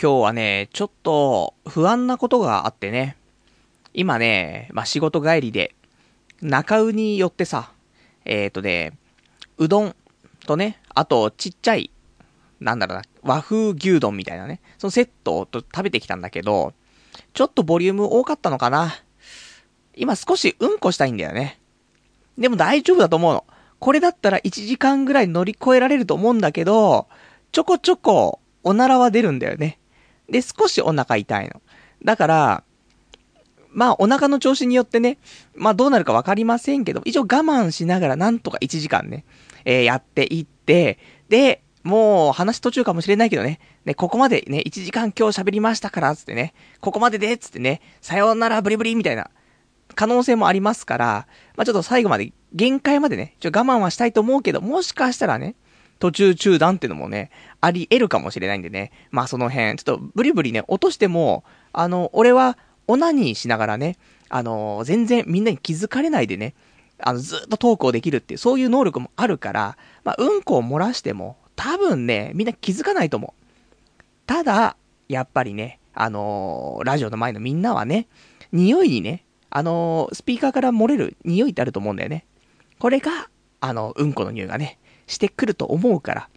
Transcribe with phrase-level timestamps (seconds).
[0.00, 3.16] 今日はね、ちょっと不安なことがあってね。
[3.92, 5.74] 今ね、まあ、仕事帰りで、
[6.40, 7.72] 中尾によってさ、
[8.24, 8.92] えっ、ー、とね、
[9.56, 9.96] うどん
[10.46, 11.90] とね、あとちっちゃい、
[12.60, 16.74] なんだろうな、和風牛丼みたいなね、そのセットを食べてきたんだけど、
[17.34, 18.94] ちょっとボリューム多かったのかな。
[19.96, 21.58] 今少しうんこしたいんだよね。
[22.38, 23.44] でも大丈夫だと思うの。
[23.80, 27.08] これだったら1時間ぐらい乗り越えられると思うんだけど、
[27.50, 29.80] ちょこちょこおならは出るんだよね。
[30.28, 31.60] で、少しお腹痛いの。
[32.04, 32.64] だから、
[33.70, 35.18] まあ、お腹の調子によってね、
[35.54, 39.24] まあ、どうなるかわかりませんけど、一応我慢しながらなんとか1時間ね、
[39.64, 49.30] えー、やっていって、で、もう話途中かもしれないけどね、ね、ここまでね、1時間今日喋りましたから、つってね、ここまでで、つってね、さようならブリブリみたいな、
[49.94, 51.26] 可能性もありますから、
[51.56, 55.54] まあ、ちょっと最後まで、限界までね、ちょ我慢はしたいと思うけど、もしかしたらね、
[55.98, 57.30] 途中中断っていうのもね、
[57.60, 58.92] あり得るかもしれないんでね。
[59.10, 63.96] まあその辺、ちょっとブリブリね、落としても、あの、俺は、オナニーしながらね、
[64.30, 66.54] あの、全然みんなに気づかれないでね、
[67.00, 74.02] あの、ずっとトークをできるっていう、そういう能力もあるから、まあ、うんこを漏らしても、多分ね、みんな気づかないと思う。
[74.26, 74.76] ただ、
[75.08, 78.08] やっぱりね、あのー、ラジオの前のみんなはね、
[78.52, 82.24] 匂いにね、あのー、スピーカーから漏れる匂いってあると思うんだよね。
[82.78, 83.28] これが、
[83.60, 86.28] あの、うんこの匂いがね、してくると思うから、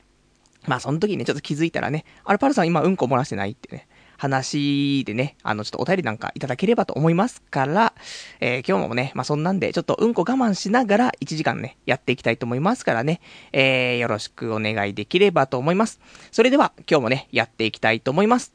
[0.67, 7.93] まあその時にね、ちょっと気づいたらね、あれパルさん今うんこ漏らしてないってね、話でね、あの、ちょっとお便りなんかいただければと思いますから、
[8.39, 13.19] えー、今日もね、まあそんなんで、ちょっとうんこ我慢しながら1時間ね、やっていきたいと思いますからね、
[13.51, 15.99] えー、よろしくお願いできればと思います。
[16.31, 18.53] それでは、今日もね、やっていきたいと思います。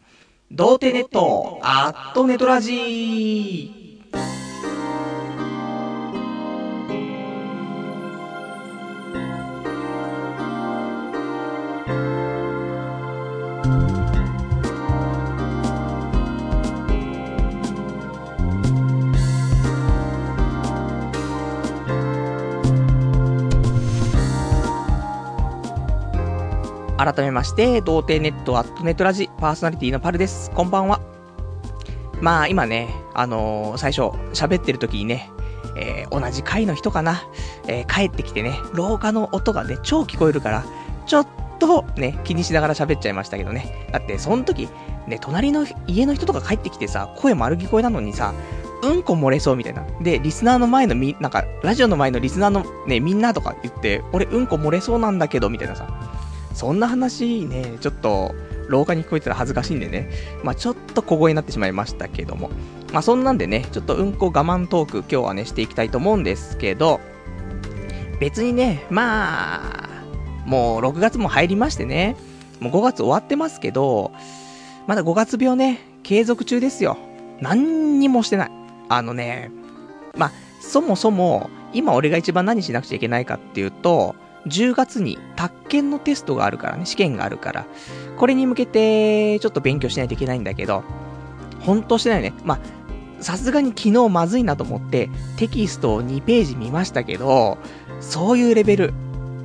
[0.52, 4.45] 童貞ネット、アットネトラジー。
[26.96, 30.50] 改めまして、童貞ネットアットネットラジパーソナリティのパルです。
[30.52, 31.00] こんばんは。
[32.22, 35.30] まあ今ね、あのー、最初喋ってる時にね、
[35.76, 37.22] えー、同じ階の人かな、
[37.68, 40.64] えー、帰ってきてね、廊下の音がね、超聞こえるから、
[41.04, 43.88] ちょっとね、気にしながら喋っちゃいましたけどね。
[43.92, 44.70] だって、その時、
[45.06, 48.32] ね、隣の家の人とか帰ってきてさ、声丸聞こえなのにさ、
[48.82, 49.84] うんこ漏れそうみたいな。
[50.00, 56.15] で、リスナーの前のみ、なんか、ラジオの前のリスナーのね、みんなとか言って、俺うんこ漏れそうなんだけど、みたいなさ。
[56.56, 58.34] そんな話ね、ちょっと、
[58.68, 60.10] 廊下に聞こえてたら恥ずかしいんでね、
[60.42, 62.50] まあちょっと小声になってしまいましたけども、
[62.94, 67.00] まあそんなんでね、ちょっとうんこ我慢トーク今日はね、していきたいと思うんですけど、
[68.20, 69.88] 別にね、まあ、
[70.46, 72.16] もう6月も入りましてね、
[72.58, 74.12] もう5月終わってますけど、
[74.86, 76.96] まだ5月病ね、継続中ですよ。
[77.42, 78.50] 何にもしてない。
[78.88, 79.50] あのね、
[80.16, 84.14] まあ、そもそも、今俺が一番何しなくちゃいけないかっていうと、
[84.46, 87.66] 10月に宅建のテストがあるからね、試験があるから、
[88.16, 90.84] これに向けてちょっと勉強しないといけないんだけど、
[91.60, 92.32] ほんとしてないね。
[92.44, 92.58] まあ、
[93.20, 97.58] さすがに昨日まずいなと思ってテキストを2ページ見ましたけど、
[98.00, 98.94] そういうレベル。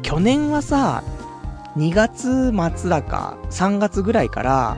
[0.04, 1.04] 去年はさ、
[1.78, 4.78] 2月末だか3月ぐらいから、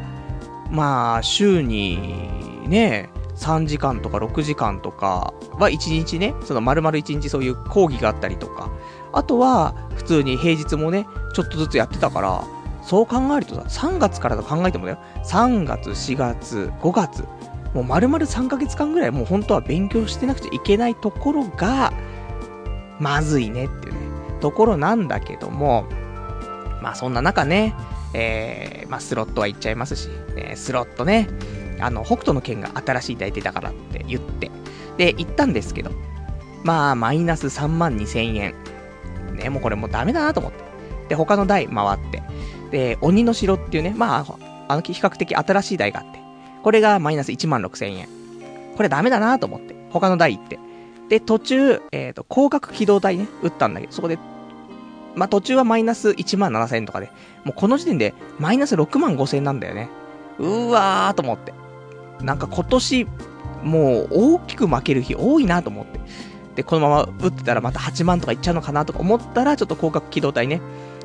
[0.69, 8.69] まあ、週にね、3時間とか6時間とかは1日ね、その丸々1日そういう講義があったりとか、
[9.13, 12.43] あとは、普通に平日もね、ちょっとずつやってたから、
[12.83, 17.23] そう考えるとさ、3月からと考えてもだよ、3月、4月、5月、
[17.73, 21.93] もう丸々3ヶ月間ぐらいもう本当は勉強してなくちゃいけないところが、
[22.99, 23.99] まずいねっていうね、
[24.41, 25.85] ところなんだけども、
[26.81, 27.73] まあそんな中ね、
[28.13, 31.29] えー、まあスロットは行っちゃいますし、えー、スロットね、
[31.79, 34.51] あの、北斗の剣が新しい台出たからって言って、
[34.97, 35.91] で、行ったんですけど、
[36.63, 38.53] まあ、マイナス3万2千円。
[39.33, 40.59] ね、もうこれもうダメだなと思って。
[41.09, 42.23] で、他の台回って。
[42.71, 44.25] で、鬼の城っていうね、まあ、
[44.67, 46.19] あの比較的新しい台があって。
[46.63, 48.07] これがマイナス1万6千円。
[48.75, 49.75] これダメだなと思って。
[49.91, 50.59] 他の台行って。
[51.09, 54.17] で、途中、えっ、ー、と、広角機動台ね、打ったんだけど、そこで、
[55.15, 57.11] まあ途中はマイナス1万7千円とかで、
[57.43, 59.89] もうこの時点でマイナス6万5千円なんだよね。
[60.39, 61.53] うわーと思って。
[62.21, 63.07] なんか今年、
[63.63, 65.99] もう大きく負ける日多いなと思って。
[66.55, 70.61] で、このまま打ってたらまた8万とかいっちゃうのかなとか思ったら、ちょっと広角機動隊ね、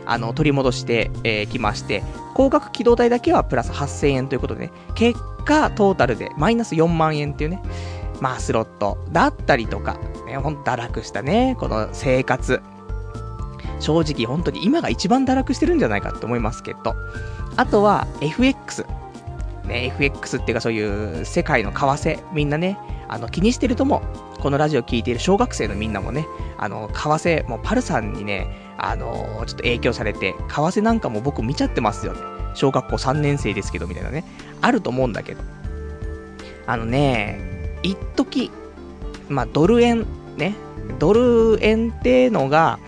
[0.07, 2.03] あの、取り戻してき、えー、まして、
[2.35, 7.63] 広角機動隊だけはプラス8000円ということでね、結果、トータルでマイナス4万円っていうね、
[8.21, 12.61] まあ、スロットだったりとか、ね、ほんと堕落したね、この生活。
[13.81, 16.95] 正直、本当に今が一番堕落してるんじゃないかって思いますけど。
[17.57, 18.87] あとは、FX。
[19.67, 22.79] ね、FX っていうかそういう世界の為替、みんなね、
[23.09, 24.03] あの気にしてるとも、
[24.41, 26.27] このラジオ聞いている小学生のみんなもね、
[26.57, 32.21] あの、為替、もうパルさんにね、あのちょっと影響されて、為替なんかも僕見ちゃってますよ、ね。
[32.55, 34.25] 小学校3年生ですけど、みたいなね、
[34.61, 35.43] あると思うんだけど。
[36.67, 38.51] あのね、一時
[39.29, 40.07] まあ、ドル円、
[40.37, 40.55] ね、
[40.99, 42.79] ドル円ってのが、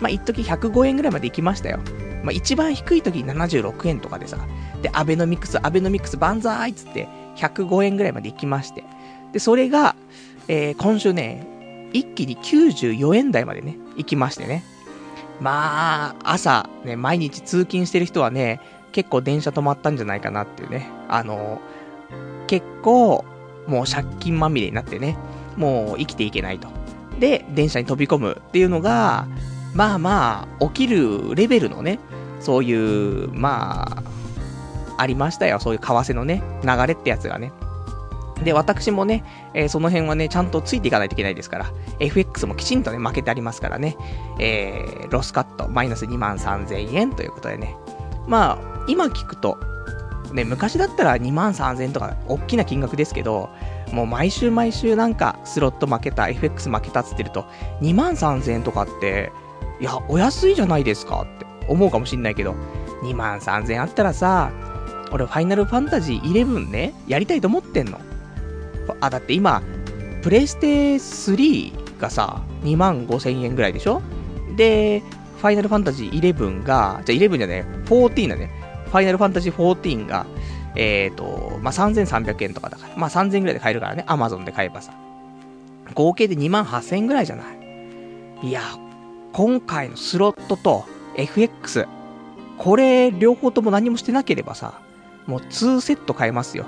[0.00, 1.78] まあ、一時105円ぐらいまで行きましたよ。
[2.22, 4.38] まあ、一番低い時76円とかでさ、
[4.82, 8.84] で、アベノミクス、アベノミクス万歳っつって105円ぐらいまで行きまして。
[9.32, 9.94] で、それが、
[10.52, 11.46] えー、今週ね、
[11.92, 14.64] 一気に94円台までね、行きましてね。
[15.40, 18.60] まあ、朝、ね、毎日通勤してる人はね、
[18.90, 20.90] 結構電車止まったんじゃないかなっていうね。
[21.06, 21.60] あの、
[22.48, 23.24] 結構、
[23.68, 25.16] もう借金まみれになってね、
[25.56, 26.66] もう生きていけないと。
[27.20, 29.28] で、電車に飛び込むっていうのが、
[29.72, 32.00] まあまあ、起きるレベルのね、
[32.40, 34.02] そういう、まあ、
[34.98, 35.60] ありましたよ。
[35.60, 37.52] そういう為替のね、流れってやつがね。
[38.42, 43.96] で、私もね、えー、その辺はね、ちゃんとついていかないといけないですから、FX もきちんとね、負けてありますからね、
[44.38, 47.76] えー、ロスカット、マイナス2万3000円ということでね、
[48.26, 49.58] まあ、今聞くと、
[50.32, 53.50] ね、昔だったら2万3000円とか、大きな金額ですけど、
[53.92, 57.44] もう毎週毎週なんか、スロット負けた、FX 負けたっつってると、
[57.80, 59.32] 2万3000円とかって、
[59.80, 62.54] いや、お安いじゃないですかって思うかもしんないけど、
[63.02, 64.50] 2万3000円あったらさ、
[65.12, 67.98] 俺ファイナルファンタジー11ね、やりたいと思ってんの。
[69.00, 69.62] あ、だって今、
[70.22, 74.02] プレステ3がさ、2万5000円ぐらいでしょ？
[74.56, 75.02] で、
[75.38, 78.50] ファイナルファンタジー11が、じゃあ11じゃね、14だね。
[78.86, 80.26] ファイナルファンタジー14が、
[80.76, 84.92] えっ、ー、と、まあ、3300円とかだから、まあ、3000円ぐらいで買えるからね、アマゾンで買えばさ。
[85.94, 87.44] 合計で2万8000円ぐらいじゃな
[88.42, 88.48] い？
[88.48, 88.62] いや、
[89.32, 90.84] 今回のスロットと
[91.16, 91.86] FX、
[92.58, 94.80] これ両方とも何もしてなければさ、
[95.26, 96.66] もう2セット買えますよ。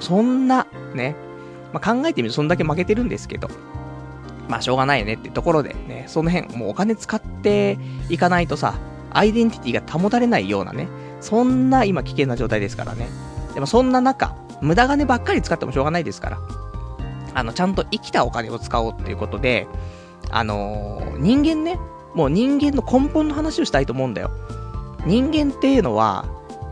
[0.00, 1.14] そんな、ね、
[1.72, 3.48] まあ、考えてみるとそんだけ負けてるんですけど、
[4.48, 7.78] まあしょうがないよねってところでね、その辺、もうお金使って
[8.08, 8.74] いかないとさ、
[9.10, 10.88] アイデンティティが保たれないようなね、
[11.20, 13.08] そんな今危険な状態ですからね。
[13.54, 16.38] でもそんな中、無駄金ばっかり使ってもしょうがないですから、
[17.34, 19.66] あの、ちゃんと生きたお金を使おうっていうことで、
[20.30, 21.78] あのー、人間ね、
[22.14, 24.30] もう人間の根本の話をしたいと思うんだよ。
[25.06, 26.26] 人間っていうのは、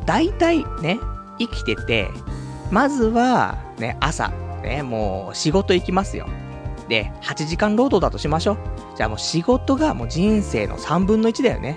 [0.06, 0.98] 大体ね、
[1.38, 2.08] 生きてて、
[2.70, 6.26] まずは、ね、朝、ね、もう仕事行きますよ。
[6.88, 8.56] で、8時間労働だとしましょう。
[8.96, 11.76] じゃあもう仕事がもう人生の3分の1だよね。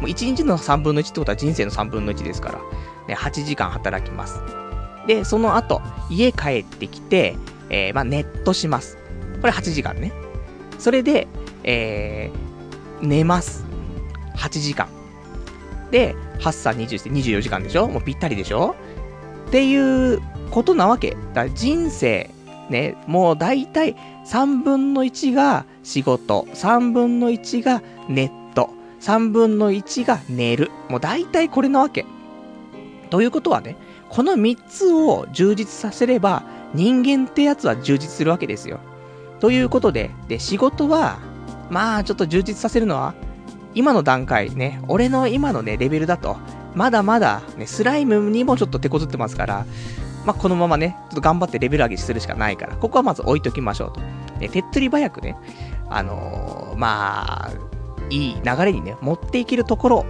[0.00, 2.58] もう1日の3分の1ってことは人生の3分の1ですから。
[3.08, 4.40] ね、8時間働きます。
[5.06, 5.80] で、その後、
[6.10, 7.36] 家帰ってきて、
[7.70, 8.98] えー、まあ、ネットします。
[9.40, 10.12] これ8時間ね。
[10.78, 11.26] それで、
[11.64, 13.64] えー、寝ます。
[14.36, 14.88] 8時間。
[15.90, 17.88] で、8、3、20して24時間でしょ？
[17.88, 18.74] もうぴったりでしょ？
[19.48, 21.16] っていうことなわけ。
[21.34, 22.30] だ人生、
[22.68, 28.70] ね、もう大体3分の1が仕事、3分の1がネット、
[29.00, 30.70] 3分の1が寝る。
[30.88, 32.04] もう大体これなわけ。
[33.10, 33.76] ということはね、
[34.08, 36.42] この3つを充実させれば、
[36.74, 38.80] 人間ってやつは充実するわけですよ。
[39.40, 41.18] ということで、で、仕事は、
[41.70, 43.14] まあ、ちょっと充実させるのは、
[43.74, 46.36] 今の段階ね、俺の今のね、レベルだと、
[46.74, 49.66] まだまだ、ね、スライムにもちょっと手こずってますから、
[50.24, 54.00] まあ、このままね、ちょっと頑張ってレベル上げするしかないから、ここはまず置いときましょうと。
[54.38, 55.36] ね、手っ取り早くね、
[55.88, 57.50] あのー、まあ、
[58.10, 60.02] いい流れにね、持っていけるところを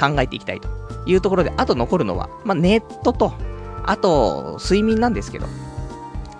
[0.00, 0.68] 考えていきたいと
[1.06, 3.34] いうところで、あと残るのは、まあ、ネットと、
[3.84, 5.46] あと、睡眠なんですけど、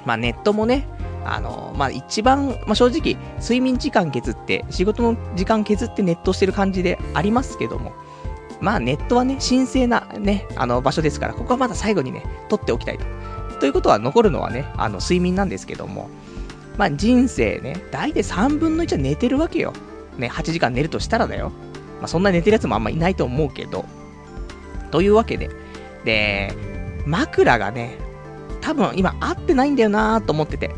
[0.05, 0.89] まあ、ネットもね、
[1.25, 7.93] あのー、まあ、一番、まあ、正直、睡眠時間削って、仕事の時間削ってネットしてる感じでありますけども、
[8.63, 13.05] まあネットはね、神聖なね、あの場所ですから、ここはまだ最後にね、取っておきたいと。
[13.59, 16.09] ということは残るのはね、あの睡眠なんですけども、
[16.79, 19.73] まあ人生ね、大体3分の1は寝てるわけよ。
[20.17, 21.51] ね、8時間寝るとしたらだよ。
[21.99, 23.85] まあそんな寝てるやつもあんまいないと思うけど。
[24.93, 25.51] というわけで、
[26.05, 26.55] で、
[27.05, 27.99] 枕がね、
[28.61, 30.71] 多分今合ってないんだよなーと思ってて。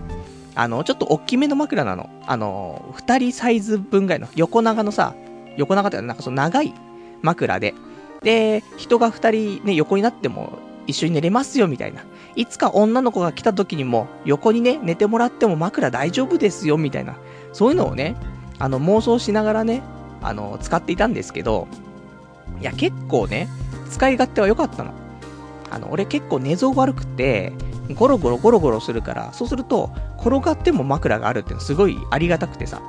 [0.55, 2.09] あの、ちょっと大きめの枕なの。
[2.27, 5.15] あの、2人サイズ分ぐらいの横長のさ、
[5.57, 6.73] 横長ってなんかその長い
[7.25, 7.75] 枕で。
[8.23, 12.03] で、人が二人ね、横になっても一緒に寝れますよ、みたいな。
[12.37, 17.17] いつか女の子が来た時にも、横にね、寝てもらっても枕大丈夫ですよ、みたいな。
[17.53, 18.17] そういうのをね、
[18.59, 19.83] あの、妄想しながらね、
[20.23, 21.67] あの、使っていたんですけど、
[22.61, 23.49] いや、結構ね、
[23.91, 24.93] 使い勝手は良かったの。
[25.71, 27.53] あの、俺結構寝相悪くて、
[27.95, 29.91] ゴロゴロゴロゴロするから、そうすると、
[30.21, 32.81] 転がっても枕があるっていうのすごいありがたくてさ。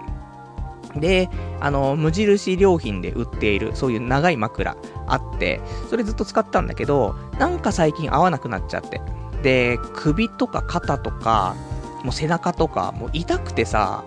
[0.96, 9.02] で、あの、無印良品で売っている、そういう長い枕あって、それずっと使ったんだけど、なんか最近合わなくなっちゃって。
[9.44, 11.56] で、首とか肩とか、
[12.04, 14.04] もう背中とか、もう痛くてさ、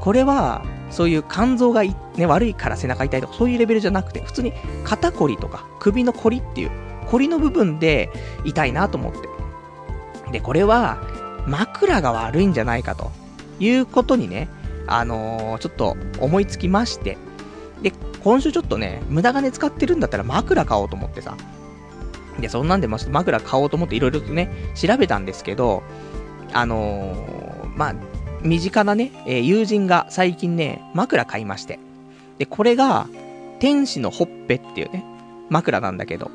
[0.00, 4.52] これは、そういう肝臓がい、ね、悪いから背中痛いとか、そういうレベルじゃなくて、普通に
[4.84, 6.70] 肩こりとか、首のこりっていう、
[7.06, 8.10] こりの部分で
[8.44, 9.18] 痛いなと思って。
[10.32, 10.98] で、これは、
[11.46, 13.10] 枕が悪いんじゃないかと
[13.60, 14.48] いうことにね、
[14.86, 17.16] あのー、ちょっと思いつきまして、
[17.82, 21.36] で、今週ちょっとね、無駄金使ってるんだったら枕買おうと思ってさ。
[22.40, 25.82] で、そんなんで、ま、枕買おうと思っていろいろとね、調べたんですけど、
[26.52, 27.94] あのー、まあ、
[28.42, 31.78] 身近なね、えー、友人が最近ね、枕買いまして。
[32.38, 33.08] で、これが、
[33.58, 35.04] 天使のほっぺっていうね、
[35.48, 36.30] 枕なんだけど、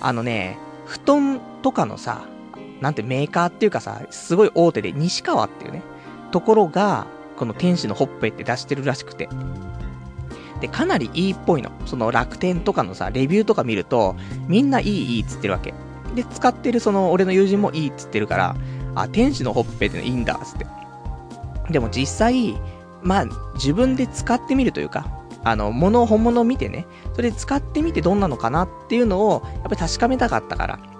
[0.00, 2.24] あのね、布団とかのさ、
[2.80, 5.82] なんてメーカーっていうかさ、すごい大手で西川っていうね、
[6.30, 7.06] ところが、
[7.42, 9.28] この天使のほっぺって出してるらしくて。
[10.60, 11.72] で、かなりいいっぽいの。
[11.86, 14.14] その楽天とかのさ、レビューとか見ると、
[14.46, 15.74] みんないいいいっつってるわけ。
[16.14, 18.56] で、使ってるその俺の友人もいいっつってるから、
[18.94, 20.66] あ、天使のほっぺっていいんだっ、つって。
[21.68, 22.56] でも実際、
[23.02, 25.10] まあ、自分で使ってみるというか、
[25.42, 30.91] あの、物を本物を見てね、それで使ってみてどんなのかなっていうのを、やっぱり確かめたかったから。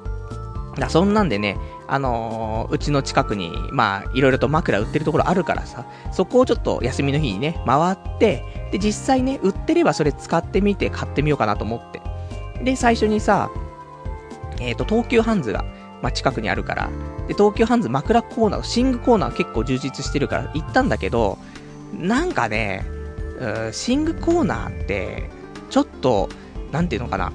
[0.76, 12.00] だそんなんでね、あのー、うちの近くに、まあ、いろいろと枕売ってるところあるからさ、そこをちょっと休みの日にね、回って、で、実際ね、売ってればそれ使ってみて買ってみようかなと思って。
[12.64, 13.50] で、最初にさ、
[14.60, 15.64] えっ、ー、と、東急ハンズが、
[16.00, 16.90] まあ、近くにあるから、
[17.28, 21.38] で、東急ハンズ枕コーナー、寝具コーナー結構充実してるから行ったんだけど、
[21.92, 22.86] なんかね、
[23.38, 25.30] 寝具コーナーって、
[25.68, 26.28] ちょっと、
[26.70, 27.32] なんていうのかな、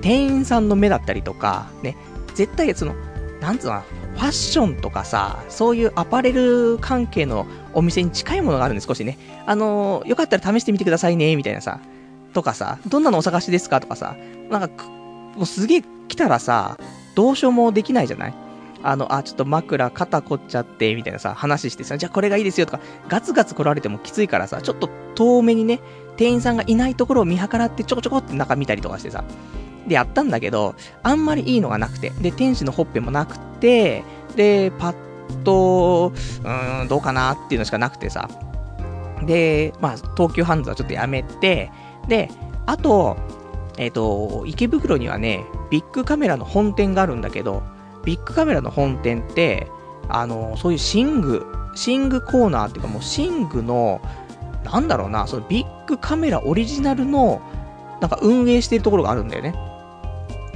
[0.00, 1.96] 店員さんの目だったりとか、ね、
[2.40, 2.94] 絶対その、
[3.42, 3.82] なんつうの
[4.14, 9.18] ファッションとかさ、そういうアパレル関係のお店に近いものがあるんで少しね。
[9.44, 11.80] あの、よかったら試してみてくださいね、みたいなさ。
[12.32, 13.78] とかさ、どんなのお探しですか？
[13.80, 14.16] とかさ。
[14.48, 16.78] なんか、もうすげえ来たらさ、
[17.14, 18.34] どうしようもできないじゃない？
[18.82, 25.80] あの、あ、ちょっと枕肩凝っちゃって、みたいなさ、話してさ、じゃあこれがいいですよとか、ガツガツ来られてもきついからさ、ちょっと遠目にね、
[26.16, 29.24] 店員さんがいないところを見計らってちょこちょこって中見たりとかしてさ、
[29.90, 34.04] で、やったんだけど、あんまりいいのがなくて、で、天使のほっぺもなくて、
[34.36, 38.30] で、パッと、うーん、どうかなっていうのしかなくてさ。
[39.26, 41.72] で、まあ、東急ハンズはちょっとやめて、
[42.06, 42.30] で、
[42.66, 43.16] あと、
[43.78, 47.64] えっ、ー、と、池袋にはね、ビッグカメラの本店があるんだけど、
[48.04, 49.66] ビッグカメラの本店って、
[50.08, 51.44] あの、そういう寝具、
[51.84, 54.00] 寝具コーナーっていうかもう寝具の、
[54.62, 57.40] なんだろうな、そのビッグカメラオリジナルの、
[58.00, 59.69] なんか運営してるところがあるんだよね。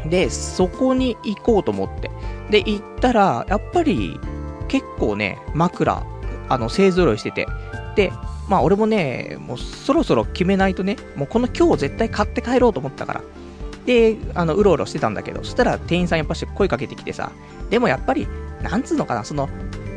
[0.06, 2.10] で、そこに行こうと思って。
[2.50, 4.18] で、行ったら、やっぱり、
[4.68, 6.04] 結構ね、枕、
[6.48, 7.46] あの、勢揃いしてて。
[7.96, 8.12] で、
[8.48, 13.22] まあ俺もね、もうそろそろ決めないとね、もうこの今日絶対買って帰ろうと思ったから。
[13.86, 17.32] で、あの、うろうろしてたんだけど、そしたら店員さんやっぱし声かけてきてさ、
[17.70, 18.26] でもやっぱり、
[18.62, 19.48] なんつうのかな、その、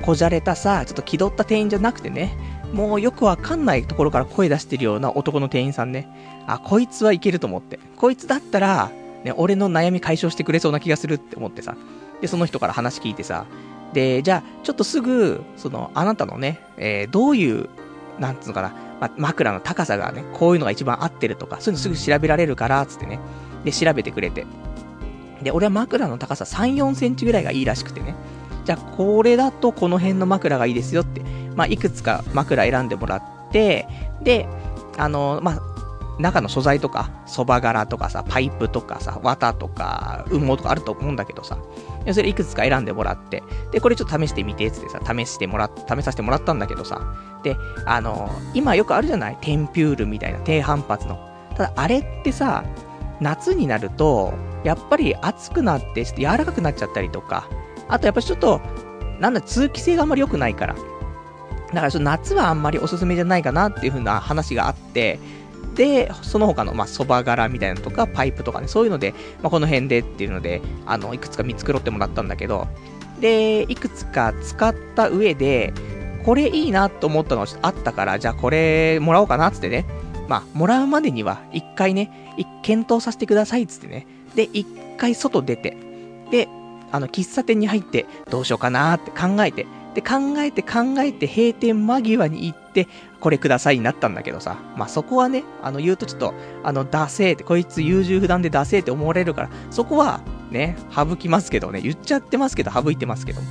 [0.01, 2.37] こじゃれたさ、ちょっと気取った店員じゃなくてね、
[2.73, 6.07] もうよくわかんないところから声出してるような男の店員さんね、
[6.47, 7.79] あ、こいつはいけると思って。
[7.95, 8.91] こいつだったら、
[9.27, 11.75] ね、俺の悩み解消してくれそうな気がするって思ってさ。
[12.21, 13.45] で、その人から話聞いてさ。
[13.93, 17.69] で、じゃあ、ちょっとすぐ、その、あなたのね、えー、どういう、
[18.19, 23.19] なんつうのかな、ま、枕の高さがね、こういうのが一番合ってるとか、そういうのすぐ調べられるから、つってね。
[23.63, 24.45] で、調べてくれて。
[25.43, 28.15] で、俺は枕の高さ3、4センチぐらいがいいらしくてね。
[28.65, 31.21] じゃあ、これだとこの辺の枕がいいですよって、
[31.55, 33.87] まあ、いくつか枕選んでもらって、
[34.21, 34.47] で、
[34.97, 35.76] あの、まあ、
[36.19, 41.59] 中の素材とか、蕎麦柄とかさ、パイプとかさ、綿とか、羽毛とかあると思うんだけどさ、
[42.11, 47.01] それいくつか選んでもらって、で、これちょっと試してみて、つってさ、試してもら、試させてもらったんだけどさ、
[47.43, 47.55] で、
[47.85, 49.37] あの今よくあるじゃない？
[49.41, 51.19] テンピュールみたいな低反発の。
[51.55, 52.63] ただ、あれってさ、
[53.21, 54.33] 夏になると、
[54.63, 57.47] やっぱり暑くなって、ちょっと柔らかくなっちゃったりとか、
[57.87, 58.59] あとやっぱちょっと、
[59.19, 60.75] なんだ、通気性があんまり良くないから。
[61.73, 65.19] だから、夏はあんまりおすすめじゃないかなっていう風な話があって、
[65.75, 72.67] で、その他の、まあ、蕎麦柄みたいなのとか、パイプとかね、そういうので、まあ、この辺でっていうので、あの、いくつか見繕ってもらったんだけど、
[73.19, 75.73] で、いくつか使った上で、
[76.25, 79.85] これいいなと思ったのがあったから、じゃあこれもらおうかなっつってね。
[80.27, 84.05] まあ、もらうまでには、一回ね、検討させてくださいっつってね。
[84.35, 85.77] で、一回外出て、
[86.31, 86.49] で、
[86.91, 89.65] あの、喫茶店に入って、どうしようかなって考えて、
[89.97, 92.87] で、考えて考えて閉店間際に行って、
[93.19, 94.55] これくださいになったんだけどさ。
[94.75, 103.41] まあ、そこはね、あの、言うとちょっと、あの、ダセーって、こいつ優柔不断でダセーって思われるから、そこは、ね、省きますけどね、言っちゃってますけど、省いてますけど。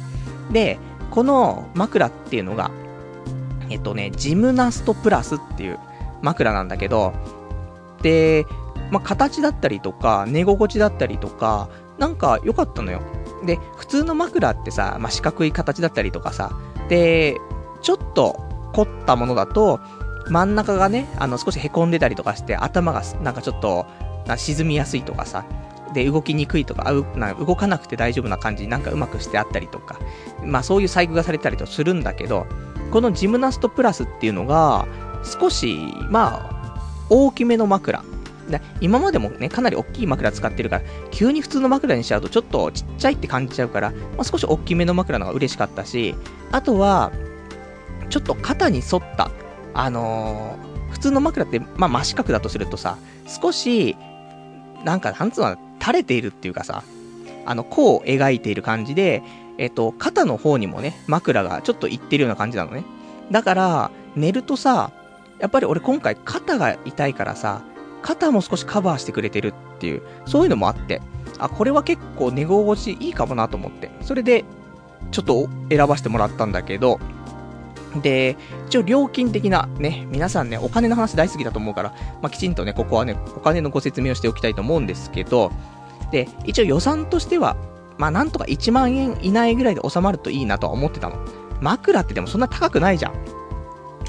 [0.53, 0.79] で、
[1.11, 2.71] この枕っていうのが、
[3.69, 5.81] えっとね、ジムナストプラスっていう
[6.23, 7.13] 枕なんだけど、
[8.03, 8.47] で、
[8.93, 13.03] まあ、形だったりとか、寝心地だったりとか、なんか良かったのよ。
[13.45, 16.53] で、普通の枕ってさ、まあ、四角い形だったりとかさ、
[16.89, 17.37] で、
[17.83, 18.41] ちょっと
[18.73, 19.81] 凝ったものだと、
[20.29, 23.87] 真ん中がね、あの、少し凹んでたりとかして、頭がなんかちょっと、
[24.37, 25.45] 沈みやすいとかさ、
[25.93, 29.99] で、動きにくいとか、あな動かなくて大丈夫な感じになんかうまくしてあったりとか、
[30.45, 32.47] まあそういう細工がされたりとするんだけど、
[32.91, 34.87] このジムナストプラスっていうのが、
[35.41, 35.77] 少し、
[36.11, 38.03] まあ、大きめの枕。
[38.49, 46.15] で今までもね、かなり大きい枕使ってるから、急に普通の枕にしちゃうとちょっとちっちゃいって感じちゃうから、まあ、少し大きめの枕の方が嬉しかったし、
[46.53, 47.13] あとは、
[48.09, 49.31] ちょっと肩に沿った、
[49.75, 53.97] あのー、普通の枕って、まあ真四角だとするとさ、少し、
[54.85, 56.85] なんか、なんつうの、垂れているっていうかさ、
[57.45, 59.23] あの、弧を描いている感じで、
[59.59, 62.85] えっと、肩の方にもね、枕がちょっといってるような感じなのね。
[63.31, 64.93] だから、寝るとさ、
[65.39, 67.63] やっぱり俺今回肩が痛いからさ、
[68.07, 71.03] 肩も少しカバーしてくれてるっていう、そういうのもあって、
[71.39, 74.45] あ、これは結構寝心地いいかもなと思って、それで、
[75.11, 77.01] ちょっと選ばせてもらったんだけど、
[78.01, 78.37] で、
[78.69, 85.51] 一応料金的なね、皆さんね、お金の話大好きだと思うから、まあ、きちんとね、ここはね、お金のご説明をしておきたいと思うんですけど、
[86.13, 87.57] で、一応予算としては、
[87.99, 91.17] まあなんとか1万円以内ぐらいで収まるといいなとは思ってたの。
[91.61, 93.15] 枕ってでもそんな高くないじゃん。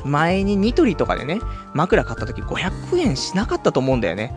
[0.05, 1.39] 前にニトリとかでね、
[1.73, 4.33] 枕買った時500円しなかったと思うんだよね。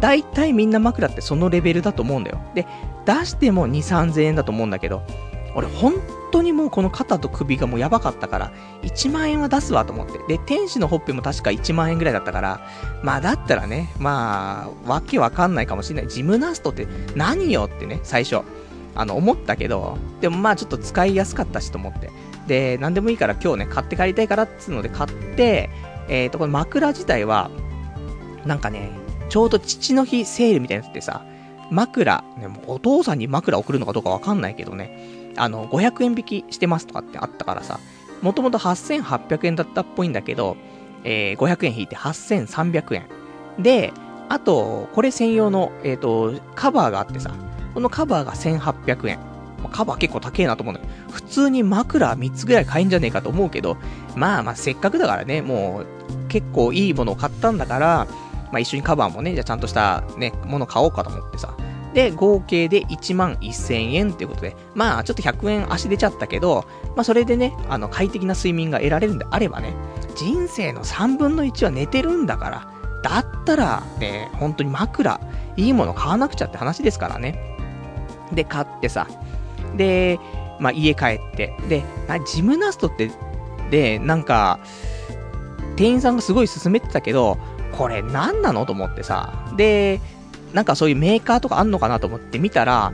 [0.00, 2.40] 大体みんな枕ってそのレベルだと思うんだよ。
[2.54, 2.66] で、
[3.04, 5.02] 出しても2、3000円だと思うんだけど、
[5.54, 5.94] 俺本
[6.30, 8.52] 当にもうこの肩と首がもうやばかったから、
[8.82, 10.18] 1万円は出すわと思って。
[10.28, 12.60] で、天使のほっぺも確か1万円ぐらいだったから、
[13.02, 16.10] まあだったらね、まあ、わけわかんないかもしれない。
[16.10, 18.44] ジムナストって何よってね、最初、
[18.94, 22.10] あの、思ったけど、でもまあちょっと使いやすかったしと思って。
[22.48, 25.70] で、なんでもいいから今日ね、買って帰りたいからっつうので買って、
[26.08, 27.50] えっ、ー、と、この枕自体は、
[28.44, 28.90] なんかね、
[29.28, 31.22] ちょうど父の日セールみたいになってさ、
[31.70, 37.78] 枕、ね、お父さんに枕送るのかどうかわかんないけどね、あの、500円引きしてますとかってあったからさ、
[38.22, 40.56] もともと8800円だったっぽいんだけど、
[41.04, 43.06] えー、500円引いて8300円。
[43.58, 43.92] で、
[44.28, 47.32] あと、これ専用の、えっ、ー、と、カバーがあってさ、
[47.74, 49.27] このカバーが1800円。
[49.68, 53.76] カバー結構高えなと思うんだけど、普通に枕3つぐらい買えんじゃねえかと思うけど、
[54.14, 58.06] まあまあせっかくだからね、もう結構いいものを買ったんだから、
[58.52, 61.54] まあ一緒にカバーもね、じゃあちゃんとしたね、もの買おうかと思ってさ、
[61.94, 69.74] で、合計で1万1000円ということで、まあ、ちょっと100円足出ちゃったけど、まあ、それでね、あの、快適な睡眠が得られるんであればね、
[70.14, 72.68] 人生の3分の1は寝てるんだから、
[73.02, 75.20] だったら、ね、本当に枕、
[75.56, 77.56] いいもの買わなくちゃって話ですからね。
[78.32, 79.06] で、買ってさ、
[79.76, 80.18] で、
[80.60, 83.10] まあ、家帰って、で、あジムナストって、
[83.70, 84.60] で、なんか、
[85.76, 87.38] 店員さんがすごい勧めてたけど、
[87.72, 90.00] これ何なのと思ってさ、で、
[90.52, 92.92] なんかそういうメーカーとかあんのかなと思って見たら、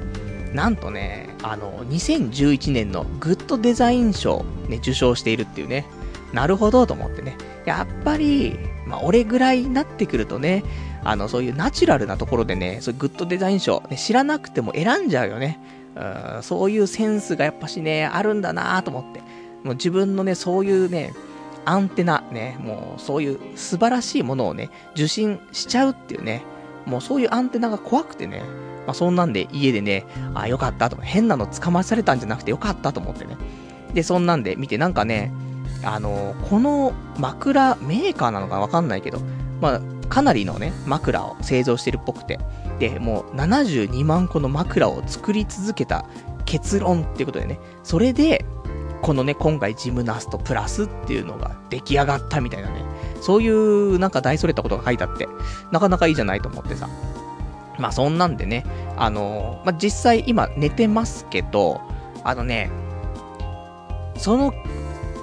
[0.52, 5.86] なんとね、あの、2011年のグッドデザイン賞、ね、受賞しているっていうね。
[6.32, 7.36] なるほどと思ってね。
[7.64, 10.64] やっぱり、まあ、俺ぐらいになってくるとね、
[11.02, 15.60] あの、そういうナチュラルなところでね、そういうグッドデザイン賞、ね、知らなくても選んじゃうよね。
[16.42, 19.20] そういうセンスがやっぱしね、あるんだなと思って。
[19.62, 21.14] もう自分のね、そういうね、
[21.64, 26.42] アンテナ、ね、もうそういう素晴らしいものをね、受信しちゃうっていうね、
[26.84, 28.42] もうそういうアンテナが怖くてね、
[28.86, 30.04] まあそんなんで家でね、
[30.34, 33.36] あ、よかったと、変なの捕まえされたんじゃなくてよかったと思ってね。
[33.94, 35.32] で、そんなんで見てなんかね、
[35.82, 39.20] あのこの枕メーカーなのかわかんないけど、
[39.60, 42.38] まあ、かなりのね、枕を製造してるっぽくて、
[42.78, 46.04] で、もう72万個の枕を作り続けた
[46.44, 48.44] 結論っていうことでね、それで、
[49.02, 52.84] このね、今回ジムナストプラスっていうのが出来上がったみたいなね、
[53.20, 55.28] そういうなんか大それたことが書いてあって、
[55.70, 56.88] なかなかいいじゃないと思ってさ。
[57.78, 58.64] まあそんなんでね、
[58.96, 61.80] あのー、まあ実際今寝てますけど、
[62.22, 62.70] あのね、
[64.16, 64.54] その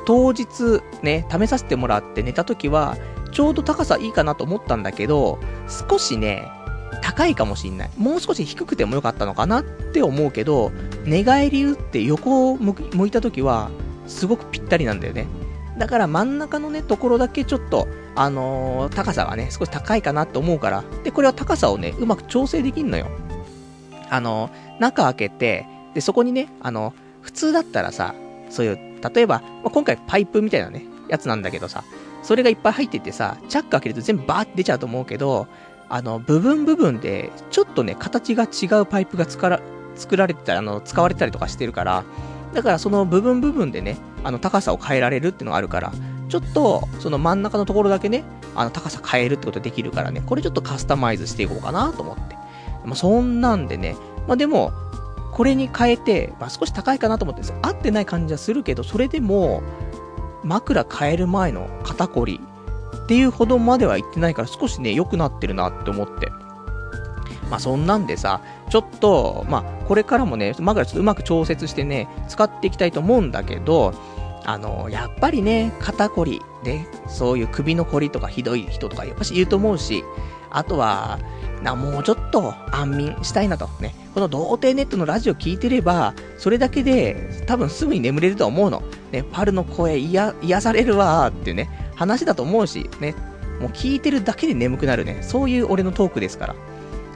[0.06, 2.98] 当日ね、試させてもらって寝た時は、
[3.32, 5.40] ちょうど高さいいかなと思ったんだけど、
[5.90, 6.52] 少しね、
[7.02, 7.90] 高いかもしんない。
[7.98, 10.72] もう少し低くてもよかったのかなって思うけど、
[11.06, 13.70] 寝返り打って横を向いた時は、
[14.08, 15.28] すごくぴったりなんだよね。
[15.78, 23.08] だから真ん中のね、ところだけちょっと、あのー、高さがね、少し高いかなと思うから、で、これは高さをね、うまく調整できんのよ。
[24.10, 28.14] あのー、中開けて、で、そこにね、あのー、普通だったらさ、
[28.50, 28.78] そういう、
[29.14, 31.84] 例えば、まあ、今回パイプみたいなね、やつなんだけどさ、
[32.22, 35.48] それがいっぱい入っててさ、チャック開けると全部バーって出ちゃうと思うけど、
[35.94, 39.60] あの、部分部分で、ちょっとね、形が違うパイプが作ら、
[39.96, 42.06] 作られてたり、あの、使われてたりとかしてるから、
[42.54, 45.92] だからその部分部分でね、あの高さを変えられるっていうのがあるから、
[46.30, 48.24] ちょっとその真ん中のところだけね、
[48.56, 52.36] あの高さ変えるってことできるからね、これちょっとカスタマイズしていこうかなと思って。
[52.86, 54.72] まあ、そんなんでね、まあでも、
[55.34, 59.62] これに変えて、まあ、少し高いかなと思って合ってない感じはするけど、それでも、
[60.44, 62.40] 枕変える前の肩こり
[63.04, 66.32] っていうほどまでは言ってないから少しね、良くなってるなって思って。
[67.50, 73.94] まあそんなんでさ、ちょっと、まあこれからもね、枕ちょっとうまく調節してね、使っていきたいと思うんだけど、
[74.46, 80.04] あの、やっぱりね、肩こり、ね、そういう首のこりとかひどい人とかやっぱしいると思うし、
[80.50, 81.20] あとは、
[81.64, 83.70] な、もうちょっと安眠したいなと。
[83.80, 83.94] ね。
[84.14, 88.82] この童貞ネットのラジオ聞いてれば、それだけで多分すぐに眠れると思うの。
[89.12, 91.70] ね、パルの声癒されるわーってね、
[92.02, 93.14] 話だと思うし、ね。
[93.60, 95.20] もう聞いてるだけで眠くなるね。
[95.22, 96.56] そういう俺のトークですから。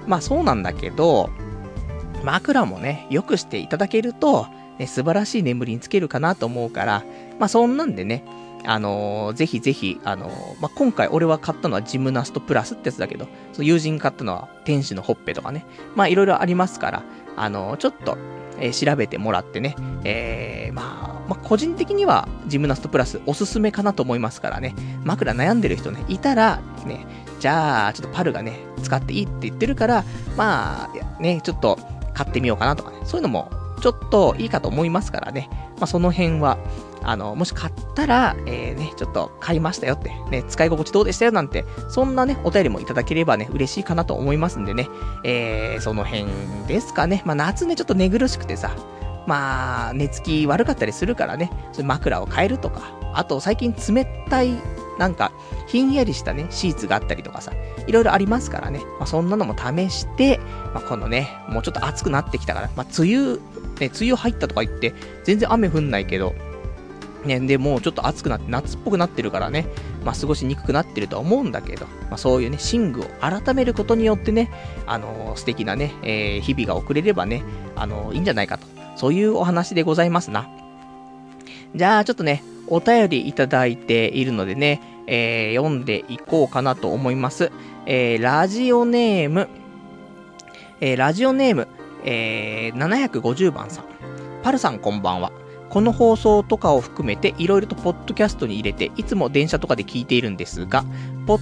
[0.05, 1.31] まあそうなんだけど、
[2.23, 4.45] 枕もね、良くしていただけると、
[4.77, 7.03] ね、素晴らしい眠りにつけるかなと思うから、
[7.39, 8.23] まあそんなんでね、
[8.63, 15.65] あのー、ぜひぜひ、あのー、まあ、今回俺は買ったのはジムナストプラスってやつだけど、その友人買ったのは天使のほっぺとかね。
[15.95, 17.03] まあ、いろいろありますから、
[17.35, 18.17] あの、ちょっと、
[18.57, 27.05] え調べてもらってね、えまあ、まあ、個人的にはジムナストプラスおすすめかなと思いますからね、枕悩んでる人ね、いたら、ね、
[27.39, 30.03] じゃあ、ちょっとパルがね、使っていいって言ってるから、
[30.37, 31.77] まあ、ね、ちょっと
[32.13, 35.49] 買ってみようかなとかね、そういうのもちょっといいかと思いますからね。
[35.77, 36.57] まあ、その辺は、
[37.05, 44.89] あの、もし買ったら、えー、ね、ちょっと買いましたよって、ね、使い心地どうでしたよなんて、そんなね、お便りもいただければね、嬉しいかなと思いますんでね、
[45.23, 46.25] えー、その辺
[46.67, 47.21] ですかね。
[47.25, 48.75] まあ、夏ね、ちょっと寝苦しくてさ、
[49.27, 52.81] まあ、寝つき悪かったりするからね、それ枕を変えるとか、
[53.13, 54.55] あと最近冷たい、
[54.97, 55.31] なんか、
[55.67, 57.51] ひんやりしたね、シーツがあったりとかさ、
[57.87, 60.39] いろいろありますからね、まあ、そんなのも試して、
[60.73, 63.39] まあ、このね、もうちょっと暑くなってきたから、まあ、梅雨、ね、
[63.79, 66.33] 梅雨入ったとか言って、全然雨降んないけど、
[67.25, 69.67] ね、で、もうちょっと暑くなって、夏っぽくなってるからね、
[70.03, 74.51] まあ、過ごしにくくなってるとは思うんだけど、まあ、そういうね、寝具を改めることによってね、
[74.85, 77.43] あのー、素敵なね、えー、日々が送れればね、
[77.75, 78.67] あのー、いいんじゃないかと。
[78.95, 80.47] そういうお話でございますな。
[81.75, 87.51] じゃあ、ちょっとね、お便りいただいているのでね、えー、読んでいこうかなと思います。
[87.85, 89.49] えー、ラジオネーム、
[90.81, 91.67] えー、ラジオネーム、
[92.03, 93.85] えー、750番さん。
[94.43, 95.31] パルさんこんばんは。
[95.69, 100.85] この放送とかを含めていろいろとポッドキャストに入れて、いつも電車とかで聞いているんですが、
[101.25, 101.41] ポッ、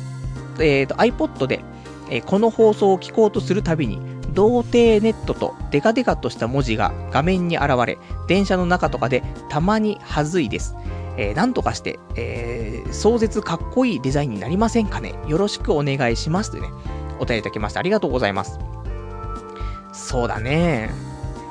[0.60, 1.64] えー、と iPod で、
[2.10, 4.00] えー、この放送を聞こうとするたびに、
[4.34, 10.76] 童貞ネットとデカデカとした文字が画面に現れ、電車の中とかでたまにはずいです。
[11.18, 15.14] えー、なんとかして、えー、壮絶かっこいいデザインになりませんかね？
[15.28, 16.52] よろしくお願いします。
[16.52, 16.68] とね、
[17.20, 18.58] お便りいただきましてありがとうございます。
[19.92, 20.90] そうだね。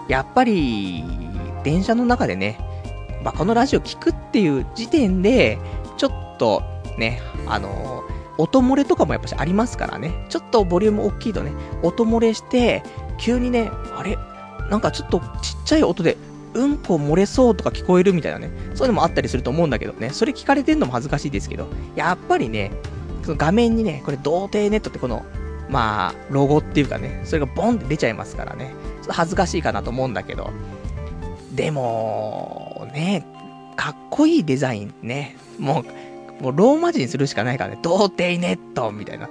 [0.08, 1.04] やっぱり、
[1.64, 2.58] 電車の中でね、
[3.24, 5.58] まあ、このラジオ聞くっていう時点で、
[5.96, 6.62] ちょっと
[6.98, 10.26] ね、あのー、音漏れとかもやっぱしありますからね。
[10.28, 12.82] ちょっとボリューム大きいとね、音漏れして、
[13.18, 14.18] 急にね、あれ？
[14.70, 16.16] なんかちょっとちっちゃい音で、
[16.54, 22.72] うんこ漏れそうとか聞こえるみたいなね、そういうのもあったりすると思うんだけどね、それ聞かれてんのも恥ずかしいですけど、やっぱりね、
[23.22, 25.24] その画面にね、これ童貞ネットってこの、
[25.70, 30.50] まあ、ロゴっていうかね、それがボンって出ちゃいますからね、ちょっと恥ずかしいかなと思うんだけど、
[31.52, 33.26] でも、ね、
[33.76, 35.36] かっこいいデザインね。
[35.58, 35.84] も
[36.40, 37.78] う、もうローマ字にするしかないからね。
[37.82, 39.30] 童貞ネットみたいな。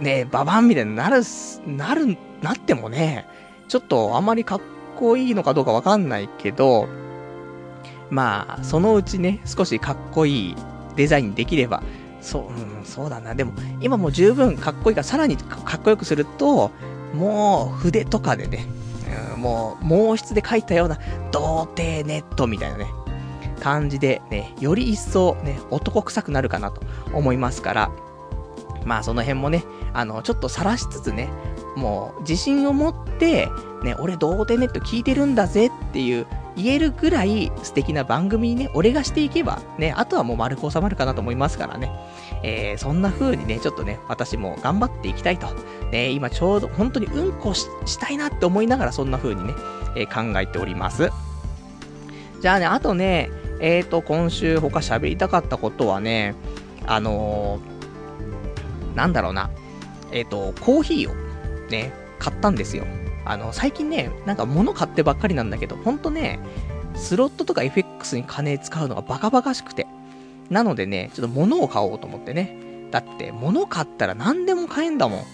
[0.00, 1.22] ねババンみたいになる、
[1.66, 3.26] なる、なってもね、
[3.68, 4.60] ちょっとあまりかっ
[4.96, 6.88] こいいのかどうかわかんないけど、
[8.10, 10.56] まあ、そのうちね、少しかっこいい
[10.96, 11.82] デザインできれば、
[12.20, 13.34] そう、うん、そうだな。
[13.34, 16.70] でも、今もう十分かっこいいから、さらにかっこよくすると、
[17.14, 18.66] もう筆とかでね、
[19.44, 20.98] もう、毛筆で書いたような、
[21.30, 22.86] 童貞ネットみたいなね、
[23.60, 26.80] 感じでね、より一層ね、男臭くなるかなと
[27.12, 27.90] 思いますから、
[28.84, 31.28] まあその辺もね、あの、ちょっと晒しつつね、
[31.76, 33.50] もう自信を持って、
[33.82, 36.26] ね、俺童貞ネット聞いてるんだぜっていう
[36.56, 41.90] 言えるぐらい素敵な番組にね、俺がしていけば、ね、あとはもう丸く収まるかなと思いますからね。
[42.42, 45.48] えー、そんな風にね、ちょっとね、私も頑張っていきたいと。
[45.90, 47.66] ね、今ちょうど本当にうんこし
[47.98, 49.54] たいなって思いながらそんな風にね、
[49.96, 51.10] えー、考えております。
[52.40, 56.34] じゃあね、あとね、えーと、今週他喋りたかったことはね、
[56.86, 59.50] あのー、なんだろうな、
[60.12, 61.14] えっ、と、コーヒーを
[61.70, 62.84] ね、買ったんですよ。
[63.24, 66.38] あの、最近ね、なんか物買ってばっかりなんだけど、ほんとね、
[66.94, 69.86] スロットとか FX に金使うのがバカバカしくて。
[70.50, 72.58] なのでね、ちょっと物を買おうと思ってね。
[72.90, 75.24] だって、物買ったら何でも買えんだもん。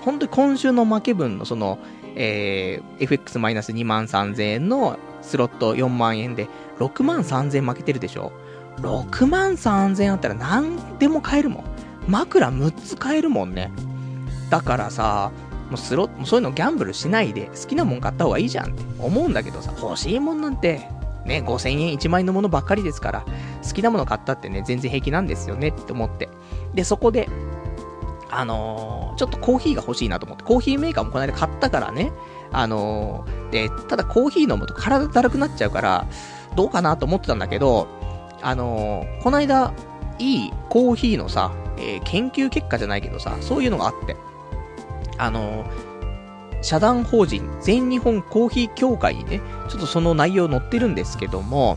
[0.00, 1.78] 本当に今週の負け分のその、
[2.16, 8.32] えー、FX-2 万3000円のスロット4万円で6万3000円負けてるでしょ
[8.78, 11.64] ?6 万3000円あったら何でも買えるもん。
[12.06, 13.72] 枕6つ買えるもんね。
[14.50, 15.32] だからさ、
[15.70, 20.88] もうスロ、そういうのギャンブルしないで、好きなもん買った方がいいじゃんって思うんだけどさ、欲しいもんなんて、
[21.24, 23.24] ね、5000円1万円のものばっかりですから、
[23.66, 26.28] 好きなもの買ったってね、全然平気なんですよねって思って。
[26.74, 27.28] で、そこで、
[28.30, 32.12] あのー、ちょっとコーヒーが欲しいなと思って、コーヒーメーカーもこの間買ったからね、
[32.52, 36.06] あのー、で、ただコーヒー飲むと体だるくなっちゃうから、
[36.56, 37.88] どうかなと思ってたんだけど、
[38.42, 39.72] あのー、この間、
[40.18, 44.16] いいコーヒーのさ、えー、研究結果じゃないけどさ、そういうのがあって、
[45.18, 45.64] あの
[46.62, 51.76] 社団法人全日本コーヒー協会にね、ちょっとその内容載ってるんですけども、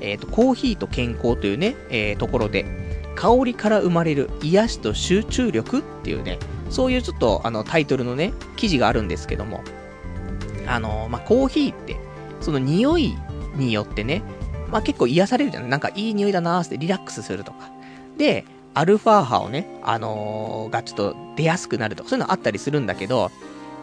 [0.00, 2.66] えっ、ー、と、コーヒーと健康というね、えー、ところで、
[3.16, 6.38] 香りから生まれる癒しと集中力っていうね、
[6.70, 9.64] そういうちょっとあのタイトルのね、記事があるんですけども、
[10.66, 11.96] あの、まあ、コーヒーって、
[12.40, 13.16] その匂い
[13.56, 14.22] によってね、
[14.70, 15.70] まあ、結構癒されるじゃない？
[15.70, 17.70] なんかいい匂いだなーってリラックスするとか。
[18.18, 23.30] で、アルファ波をね、あのー、がちょっと出やすくなるとか、そういうのあったりするんだけど、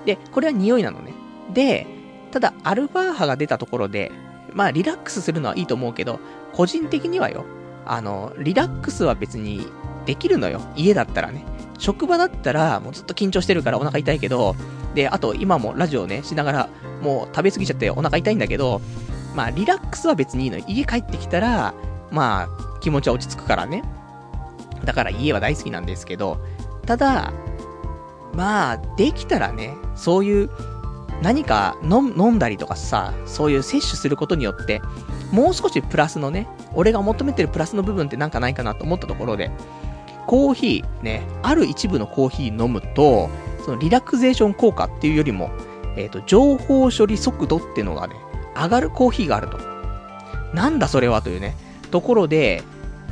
[0.05, 1.13] で、これは匂いなのね。
[1.53, 1.87] で、
[2.31, 4.11] ただ、アルファ波が出たところで、
[4.53, 6.19] まあ、リラックスするのはいいと思うけど、
[6.53, 7.45] 個人的にはよ、
[7.85, 9.67] あの、リラックスは別に
[10.05, 10.61] できるのよ。
[10.75, 11.43] 家だったらね。
[11.77, 14.55] 職場だったら、もうずっと緊張してるからお腹痛いけど、
[14.93, 16.69] で、あと今もラジオね、しながら、
[17.01, 18.81] もう食べ過ぎちゃってお腹痛いんだけど、
[19.35, 20.63] まあ、リラックスは別にいいのよ。
[20.67, 21.73] 家帰ってきたら、
[22.11, 23.83] まあ、気持ちは落ち着くからね。
[24.85, 26.37] だから家は大好きなんですけど、
[26.85, 27.33] ただ、
[28.33, 30.49] まあ、できたらね、そういう、
[31.21, 34.81] 何か飲んだりとかさ、そういう摂取することによって、
[35.31, 39.51] もう少しプラスのね、俺が求めてるプラスの部分ってなんかないかなと思ったところで、
[40.27, 43.29] コーヒーね、ある一部のコーヒー飲むと、
[43.63, 45.49] そのリラクゼーション効果っていうよりも、
[45.95, 48.15] えっ、ー、と、情報処理速度っていうのがね、
[48.55, 49.57] 上がるコーヒーがあると。
[50.53, 51.55] なんだそれはというね、
[51.91, 52.63] ところで、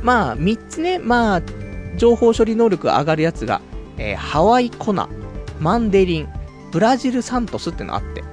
[0.02, 1.42] まあ、3つね、まあ、
[1.96, 3.60] 情報処理能力が上がるやつが、
[3.98, 5.08] えー、ハワイコナ、
[5.60, 6.28] マンデリン、
[6.72, 8.24] ブラジルサントスってのあって。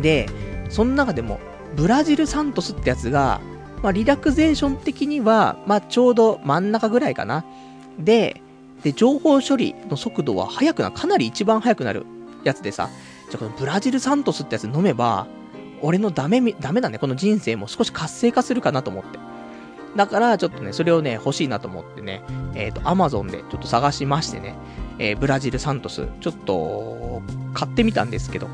[0.00, 0.28] で、
[0.68, 1.40] その中でも、
[1.76, 3.40] ブラジルサントスってやつが、
[3.82, 7.44] まあ、リラクゼーション的には、まあ、ちょうど真ん中ぐらいかな。
[7.98, 8.40] で、
[8.82, 12.04] で、情報処理の速度は速くな、かなり一番速くなる
[12.44, 12.90] やつでさ、
[13.30, 15.26] じゃこのブラジルサントスってやつ飲めば、
[15.80, 19.18] 俺のダメ、ダメだね、この人生も少し活性化するかなと思って。
[19.96, 22.22] だから、ちょっとね、それをね、欲しいなと思ってね、
[22.54, 24.54] えっ、ー、と、アマゾンでちょっと探しましてね、
[24.98, 28.48] えー、ブラジルサントス、ちょっと、買ってみたんですけど、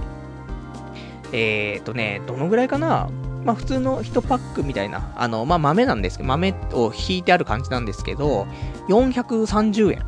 [1.32, 3.08] えっ、ー、とね、どのぐらいかな？
[3.44, 8.46] まあ普通の1パックみたいな、あの、まあ豆なんですけど、豆を引いてある感じなんですけど、
[8.88, 10.04] 430円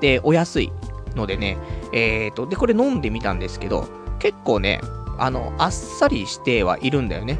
[0.00, 0.72] でお安い
[1.14, 1.58] のでね、
[1.92, 3.86] えっ、と、で、これ飲んでみたんですけど、
[4.18, 4.80] 結構ね、
[5.18, 7.38] あの、あっさりしてはいるんだよね。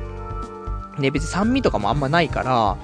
[1.00, 2.76] で、別に酸味とかもあんまないから、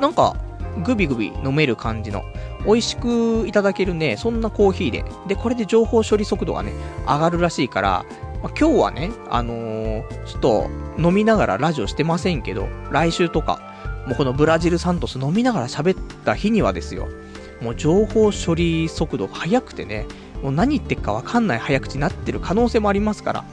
[0.00, 0.36] なんか、
[0.84, 2.22] グビグビ飲める感じの、
[2.64, 5.04] 美味しくいただけるね、そんなコーヒーで。
[5.26, 6.72] で、これで情報処理速度がね、
[7.06, 8.04] 上がるらしいから、
[8.42, 13.60] まあ、今日はね、あのー、ちょっと飲みながらラジオしてませんけど、来週とか、
[14.06, 17.08] もうこのブラジルサントス飲みながら喋った日にはですよ、
[17.60, 20.06] もう情報処理速度が速くてね、
[20.42, 23.44] もう何言ってっかわかんない早口になってる可能性もありますから。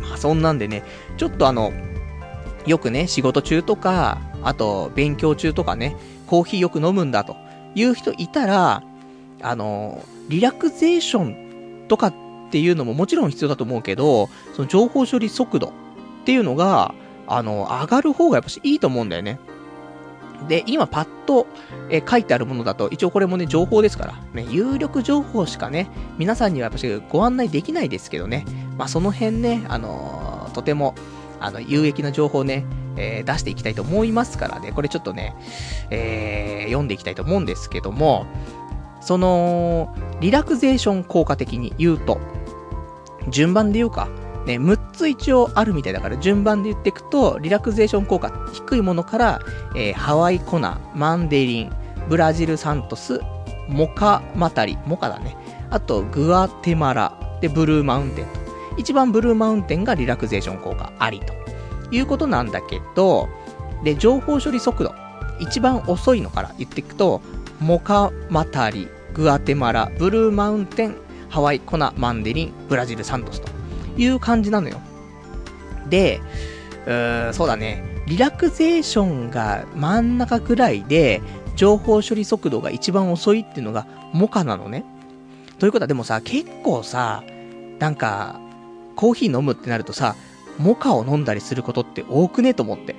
[0.00, 0.84] まあそんなんでね、
[1.16, 1.72] ちょっとあの、
[2.66, 5.96] よくね、仕事中とか、あと勉強中とかね、
[6.26, 7.36] コーヒーよく飲むんだと
[7.74, 8.82] いう人いたら、
[9.42, 12.14] あの、リラクゼーションとかっ
[12.50, 15.70] ていうのももちろん必要だと思うけど、その情報処理速度っ
[16.24, 16.94] ていうのが、
[17.26, 19.38] あの、上がる方がやっぱしいいと思うんだよね。
[20.48, 21.46] で、今パッと、
[21.88, 28.44] え書いてあるものだと、一応これもね、情報ですから、ね、有力情報しかね、皆さんにはやっぱしご案内できないですけどね、
[28.76, 30.94] まあその辺ね、あの、とても、
[31.44, 32.64] あの、有益な情報をね、
[32.96, 35.34] えー、出していきたいと思いますからね、これちょっとね、
[35.90, 38.26] えー、読んでいきたいと思うんですけども、
[39.00, 42.20] その、リラクゼーション効果的に言うと、
[43.28, 44.08] 順番で言うか、
[44.46, 49.40] ね、6つ一応あるみたいだから順番で言っていくと、リラクゼーション効果低いものから、
[49.76, 51.72] えー、ハワイコナ、マンデリン、
[52.08, 53.20] ブラジルサントス、
[53.68, 55.36] モカマタリ、モカだね。
[55.70, 58.41] あと、グアテマラ、で、ブルーマウンテンと。
[58.78, 61.32] 一番ブルーマウンテンがリラクゼーション効果ありと
[61.90, 63.28] いうことなんだけど、
[63.84, 64.94] で、情報処理速度、
[65.40, 67.20] 一番遅いのから言っていくと、
[67.60, 70.96] モカマタリ、グアテマラ、ブルーマウンテン、
[71.28, 73.48] ハワイコナ、マンデリン、ブラジルサントスと
[73.96, 74.80] いう感じなのよ。
[75.88, 76.20] で、
[76.86, 81.20] うーそうだね、リラクゼーションが真ん中くらいで、
[81.56, 84.84] 情報処理速度が一番遅いっていうのがモカなのね。
[85.58, 87.22] ということはでもさ、結構さ、
[87.78, 88.40] なんか、
[88.92, 90.16] コーヒー飲むってなるとさ、
[90.58, 92.54] モカを飲んだりすることって多くね？
[92.54, 92.94] と思って。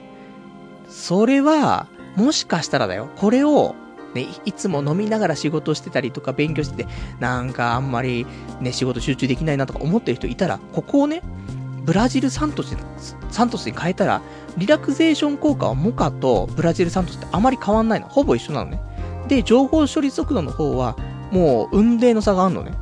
[0.89, 3.09] それは、もしかしたらだよ。
[3.15, 3.75] これを、
[4.13, 8.27] ね、いつも飲みながら仕事してたりとか勉強してて、なんかあんまり
[8.61, 11.21] ね、仕事集中できないなとか思ってる人いたら、ここをね、
[11.83, 12.77] ブラジルサントス
[13.31, 14.21] サントスに変えたら、
[14.57, 18.07] リラクゼーション効果はモカとブラジルサントスってあまり変わんないの。
[18.07, 18.79] ほぼ一緒なのね。
[19.27, 20.95] で、情報処理速度の方は、
[21.31, 22.73] もう運命の差があるのね。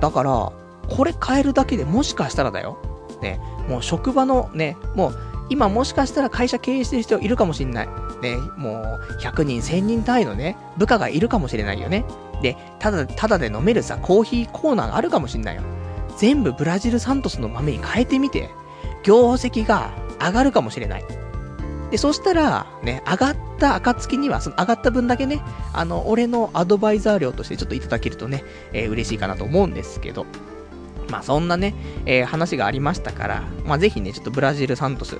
[0.00, 0.52] だから、
[0.88, 2.78] これ変えるだけでもしかしたらだよ。
[3.20, 5.18] ね、もう職場のね、もう、
[5.50, 7.88] 今もしかしたら会社経営してる人いるかもしんない。
[8.22, 12.04] ね、もう、100人、1000人単位のね、部下がいるかもしれないよね。
[12.42, 15.62] で、ただ、ただで飲めるさ、コーヒーコーナーがあるかもしんないよ。
[16.16, 18.50] 全部ブラジルサントスの豆に変えてみて、
[19.02, 21.04] 業績が上がるかもしれない。
[21.90, 25.42] で、そしたら、ね、上がった暁には、その上がった分だけね、
[25.72, 30.26] あの、俺のアドバイザー料としてちょっといただけるとね、えー、嬉しいかなと思うんですけど。
[31.10, 31.74] まあそんなね、
[32.06, 35.18] えー、話がありましたから、まあぜひね、ちょっとブラジルサントス、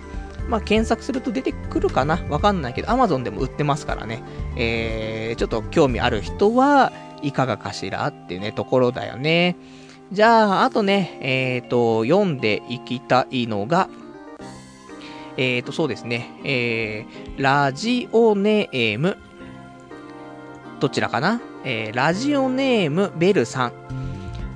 [0.49, 4.23] まあ検索すると出てくるかなわかんないけど、アマゾンでも売ってますからね、
[4.57, 6.93] えー、ちょっと興味ある人は
[7.23, 9.57] いかがかしらってね、ところだよね。
[10.13, 13.89] じゃあ、あとね、えっ、ー、と、読んでいきたいのが、
[15.39, 19.17] えっ、ー、と、そうですね、えー、ラジオネーム、
[20.79, 21.41] どちらかな？
[21.65, 23.73] えー、ラジオネーム、ベルさん。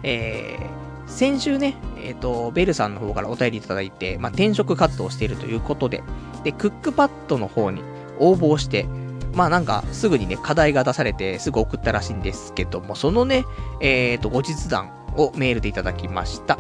[0.02, 0.77] えー、
[1.18, 6.04] 先週ね、えっ、ー、と、ベルさんの方からお便りいただいて、まあ、転職活動をしているということで、
[6.44, 7.82] で、クックパッドの方に
[8.20, 8.86] 応募して、
[9.34, 13.44] まあなんか、すぐにね、課題が出されて、すぐ送ったらしいんですけども、そのね、
[13.80, 16.56] えっ、ー、と、後日談をメールでいただきました。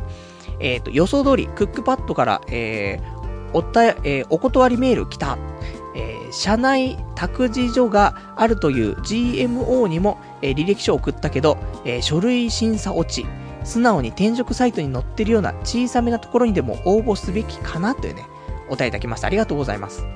[0.58, 5.38] えっ、ー、と、予想通り、クックパッドから、えー、おた、えー、お断りメール来た。
[5.94, 13.24] えー、社内託児所があるという GMO にも、えー、履歴書を送ったけど、えー、書類審査落ち。
[13.68, 18.24] 素直に転職サイトに載ってるような小さめなところにでも応募すべきかなというね、
[18.68, 19.26] お答えいただきました。
[19.26, 20.06] ありがとうございます。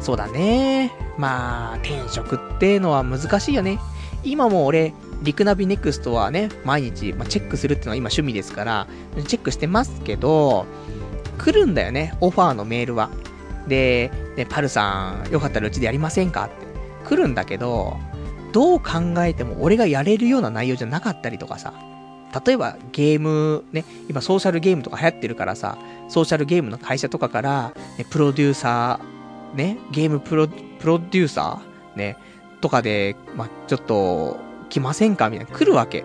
[0.00, 0.92] そうだね。
[1.16, 3.78] まあ、転職ってのは難しいよね。
[4.22, 8.86] 今も俺、リクナビネクストはね、毎日、ま、チェックするっていうのは今趣味ですから、
[9.26, 10.66] チェックしてますけど、
[11.38, 13.08] 来るんだよね、オファーのメールは。
[13.66, 16.54] で、ね、パルさん、よかったらうちでやりませんかって。
[17.08, 17.96] 来るんだけど、
[18.52, 21.72] どう考えても俺がやれるような内容じゃなかったりとかさ。
[22.44, 32.16] 例えばゲーム、ね、今ソーシャルゲームとか流行ってるからさ、ソーシャルゲームの会社とかから、ね、プロデューサー、ね、ゲームプロ、プロデューサーね、
[32.60, 34.38] とかで、まあちょっと、
[34.68, 36.04] 来ませんかみたいな、来るわけ。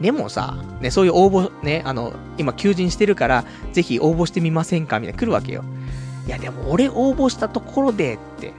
[0.00, 5.64] でもさ、ね、そういう応募、ね、あの、今求人してるから、ぜひ応募してみませんかみたいな来るわけよ。
[6.26, 8.52] いや、でも俺応募したところでって、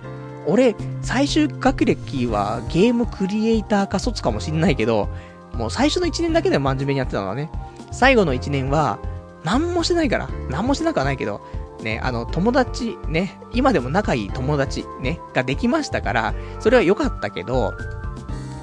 [0.46, 5.10] 俺、最終学歴はゲームクリエイターか卒かもしんないけど、
[5.54, 7.50] もう最初の1年だけで真面目にやってたのはね、
[7.92, 9.00] 最後の1年は、
[9.44, 11.42] 何もしてないから、何もしてなくはないけど、
[11.82, 17.74] ね、あの、友達、ね、今でも仲いい友達、ね、ができましたから、それは良かったけど、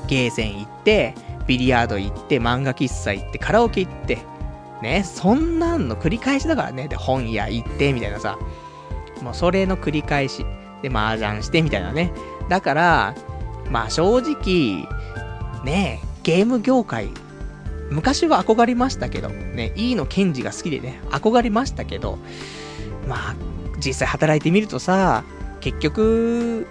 [0.08, 1.14] ゲーセン行って、
[1.46, 4.18] ビリヤード行って、漫画喫茶行って、カラオケ行って、
[4.82, 6.88] ね、そんなんの繰り返しだからね。
[6.88, 8.38] で、本屋行って、みたいなさ。
[9.22, 10.46] もうそれの繰り返し。
[10.82, 12.12] で、麻雀して、みたいなね。
[12.48, 13.14] だから、
[13.70, 14.88] まあ正直、
[15.64, 17.08] ね、ゲーム業界、
[17.90, 22.18] 昔は憧れましたけど、ね、E のケンジが好きでね、憧れましたけど、
[23.08, 23.36] まあ、
[23.78, 25.24] 実際働いてみるとさ、
[25.60, 26.66] 結局、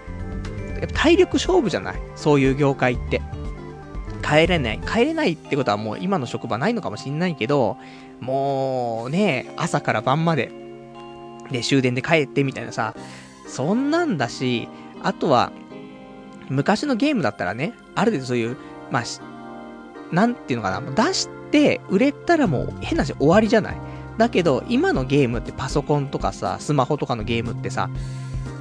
[0.94, 1.96] 体力勝負じゃない？
[2.16, 3.22] そういう業界って。
[4.24, 4.80] 帰れない。
[4.80, 7.78] 帰れないってことはもう今の職場ないのかもしんないけど、
[8.20, 10.52] もうね、朝から晩まで、
[11.52, 12.96] で、終電で帰ってみたいなさ、
[13.48, 14.70] そんなんだし、
[15.04, 15.52] あとは、
[16.50, 18.58] 昔のゲームだったらね、ある程度そういう、
[18.92, 19.04] まあ、
[20.12, 23.78] なんていうのかな、出して、売れたらもう変な話終わりじゃない
[24.18, 27.90] だけど、今のゲームってパソコンとかさ、スマホとかのゲームってさ、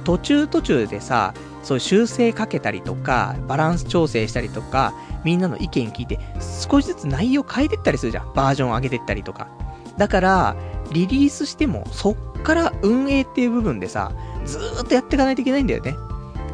[0.03, 1.33] 途中途中でさ、
[1.63, 8.33] そういう修正かけたりとか、バランス調整したりとか、みんなの意見聞いて、少しずつ内容変えてったりするじゃん。
[8.33, 9.49] バージョン上げてったりとか。
[9.97, 10.55] だから、
[10.93, 14.13] リリースしても、そっから運営っていう部分でさ、
[14.45, 15.95] ずーっとやっていかないといけないんだよね。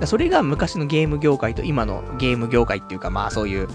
[0.05, 3.69] それが昔のゲーム業界と今のゲーム業界っていうか、まあそういう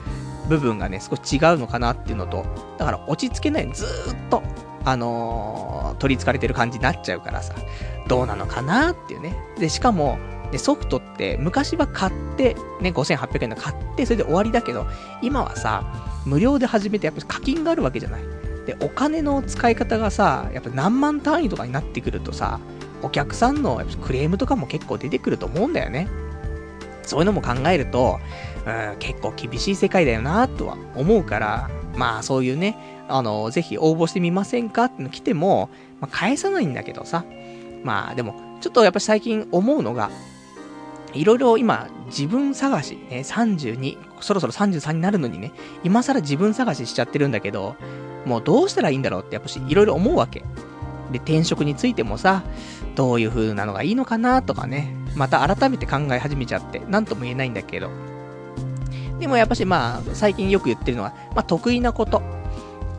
[0.49, 2.45] 部分がね、少し違うのかなっていうのと、
[2.79, 3.71] だから落ち着けない。
[3.73, 4.43] ずーっと
[4.85, 7.55] あのー、取り憑かれてる感じになっちゃうからさ、
[8.09, 9.37] どうなのかなっていうね。
[9.59, 10.19] で、しかも、
[10.51, 14.87] で、ソフトって昔は買って、ね、5800円の買って、それで終わりだけど、
[15.23, 15.85] 今はさ、
[16.25, 18.23] 無料で始めてやっぱ課金があるわけじゃない。
[18.67, 22.59] で、お金の使い方がさ、やっぱ何万単位とかになってくるとさ、
[23.03, 26.09] お客さんのクレームとかも結構出てくると思うんだよね。
[27.03, 28.19] そういうのも考えると、
[28.67, 32.77] うん、結構厳しい世界だよなとは思うから、まあそういうね、
[33.09, 37.25] あの、ぜひ応募してみませんかっての来ても、まあ、返さないんだけどさ。
[37.83, 40.11] まあでも、ちょっとやっぱ最近思うのが、
[41.13, 45.53] いろいろ今、自分探し、ね、32、そろそろ33になるのにね、
[45.83, 47.77] 今更自分探ししちゃってるんだけど、
[48.27, 50.45] もうどうしたらいいんだろうってやっぱし、いろいろ思うわけ。
[51.11, 52.43] で、転職についてもさ、
[52.95, 57.91] どういう風なのがいいのかなとかね、また改めて考え始めちゃって、なんとも言えないんだけど。
[59.21, 62.23] でもやっぱしまあ、最近よく言ってるのは、まあ得意なこと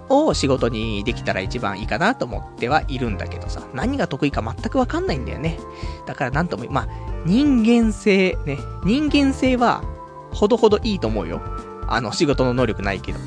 [0.07, 5.59] を仕事にできたら一番いいかなと思ってはいるんだけどさ、何が得意か全くわかんないんだよね。
[6.05, 6.87] だからなんとも、まあ、
[7.25, 9.83] 人間性、ね、人間性は、
[10.31, 11.41] ほどほどいいと思うよ。
[11.87, 13.19] あの、仕事の能力ないけど。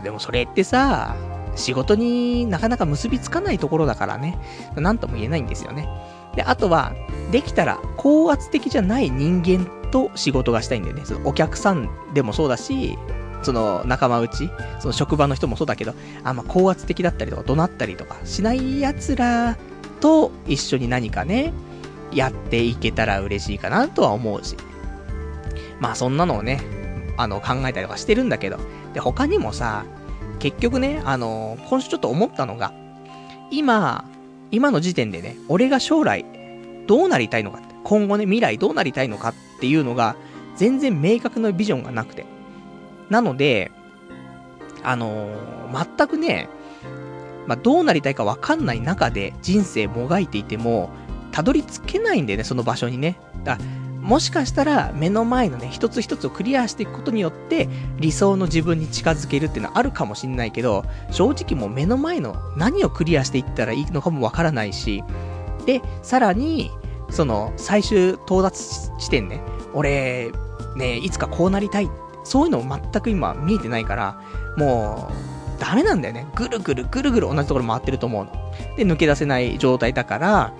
[0.00, 1.16] でもそれってさ、
[1.54, 4.38] 仕事になかなか結びつかないところだからね、
[4.76, 5.88] なんとも言えないんですよね。
[6.34, 6.92] で、あとは、
[7.30, 11.02] できたら高圧的じゃない人間と仕事がしたいんだよね。
[11.04, 12.98] そのお客さんでもそうだし、
[13.42, 19.56] その仲間内、その職場の人もそうだけど、あんま高圧的だったりとか怒鳴ったりとかしない奴ら
[20.00, 21.52] と一緒に何かね、
[22.12, 24.56] やっていけたら嬉しいかなとは思うし。
[25.78, 26.60] まあそんなのをね、
[27.16, 28.58] あの考えたりとかしてるんだけど、
[28.94, 29.84] で、他にもさ、
[30.38, 32.72] 結局ね、あの、今週ちょっと思ったのが、
[33.50, 34.04] 今、
[34.50, 36.24] 今の時点でね、俺が将来、
[36.86, 40.16] どうなりたいのかって、今後ね、未来どうなりたいのかっっていうのが、
[40.56, 42.26] 全然明確なビジョンがなくて。
[43.10, 43.70] なので、
[44.82, 46.48] あのー、全くね、
[47.46, 50.90] まあ、どうなりたいかわかんない中で人生もがいていても、
[51.30, 53.20] たどり着けないんだよね、その場所にね。
[53.44, 53.56] だ
[54.00, 57.68] もしかしたら目の前のね、一つ一つをクリアしていくことによって
[58.00, 65.04] 理想の自分に近づけるっていうのはあるかもしんないけど、正直もう目の前の何をクリアしていったらいいのかもわからないし、
[65.66, 66.72] で、さらに、
[67.12, 69.40] その最終到達地点ね、
[69.74, 70.32] 俺、
[70.76, 71.90] ね、いつかこうなりたい。
[72.24, 74.20] そういうの全く今見えてないから、
[74.56, 76.26] もう、ダメなんだよね。
[76.34, 78.32] ぐるぐるぐるぐる同じところ回ってると思うの。
[78.76, 80.54] で、抜け出せない状態だから、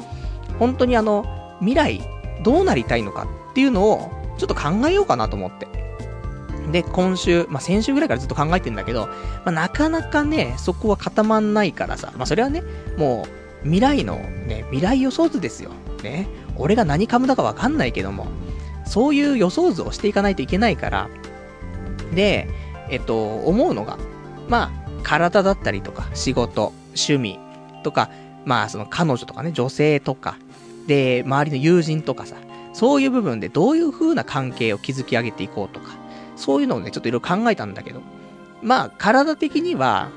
[0.58, 1.24] 本当にあの、
[1.60, 2.02] 未来、
[2.42, 5.68] どうなりたいのかっていうのを、ちょっと考えようかなと思って。
[6.70, 9.14] で、今週、まあ、先週ぐらいからずっと考えてんだけど、ま
[9.46, 12.62] あ、なかなかね、そこは固まんないからさ、まあ、それはね、
[12.96, 15.70] もう、未来の、ね、未来予想図ですよ。
[16.02, 16.26] ね。
[16.56, 18.26] 俺が何株だかわかんないけども、
[18.86, 21.08] そういう予想図をしていかないといけないから、
[22.14, 22.48] で、
[22.90, 23.98] えっと、思うのが、
[24.48, 27.38] まあ、体だったりとか、仕事、趣味
[27.82, 28.10] とか、
[28.44, 30.36] まあ、その彼女とかね、女性とか、
[30.86, 32.36] で、周りの友人とかさ、
[32.72, 35.96] そういう部分でどういう風な関係を築き上げていこうとか、
[36.36, 38.00] そういうのをね、ちょっといろいろ考えたんだけど、
[38.62, 40.10] まあ、体的には、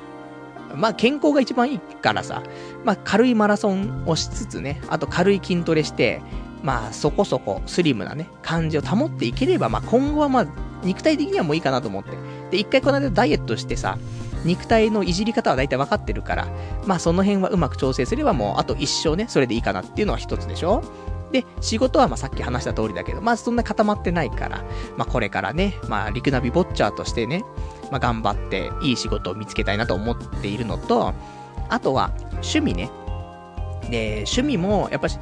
[0.75, 2.43] まあ、健康が一番いいからさ、
[2.86, 6.21] まあ、軽いマラソンをしつつね、あと軽い筋トレして、
[6.63, 10.47] まあ、そこそこスリムなね、感じを保っていければ、まあ、今後はまあ、
[10.83, 12.11] 肉体的にはもういいかなと思って。
[12.51, 13.97] で、一回この間ダイエットしてさ、
[14.43, 16.47] 肉体のいじり方は大体分かってるから、
[16.86, 20.83] まあその辺はうまく調整すればもうあと一生ね、それでいいかなっていうのは一つでしょ？
[21.31, 24.63] で、仕事はまあさっき話した通りだけど、まあそんな固まってないから、
[24.97, 27.43] まあこれからね、まあリクナビボッチャーとしてね、
[27.89, 31.15] まあ頑張っていい仕事を見つけたいなと思っているのと、
[31.70, 32.89] あとは趣味ね。
[33.89, 35.20] で、趣味もやっぱし、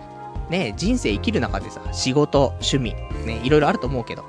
[0.50, 4.24] ね、人生生きる中でさ、仕事、趣味、ね、いろいろあると思うけど、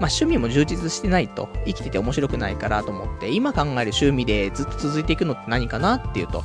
[0.00, 6.42] まあ、趣味も充実してないと生きてて面白くないからと思って、今考える趣味でずっと続いていくのって何かなっていうと、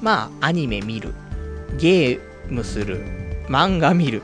[0.00, 1.14] まあ、アニメ見る、
[1.78, 3.04] ゲームする、
[3.48, 4.22] 漫画見る、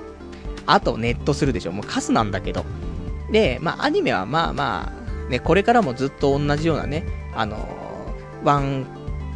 [0.66, 1.72] あとネットするでしょ。
[1.72, 2.64] もうカスなんだけど。
[3.32, 7.68] で、まあ、アニメはまあまあ、ね、これからもずっと同じようなね、あの、
[8.45, 8.86] ワン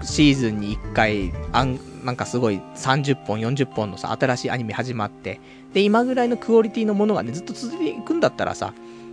[0.05, 5.41] シーズンに1回、あん、なんかすごい30本、40本のさ、新しいアニメ始まって、
[5.73, 8.73] で、今ぐらいのクオリティのものがね、ずっと続いていくんだったらさ、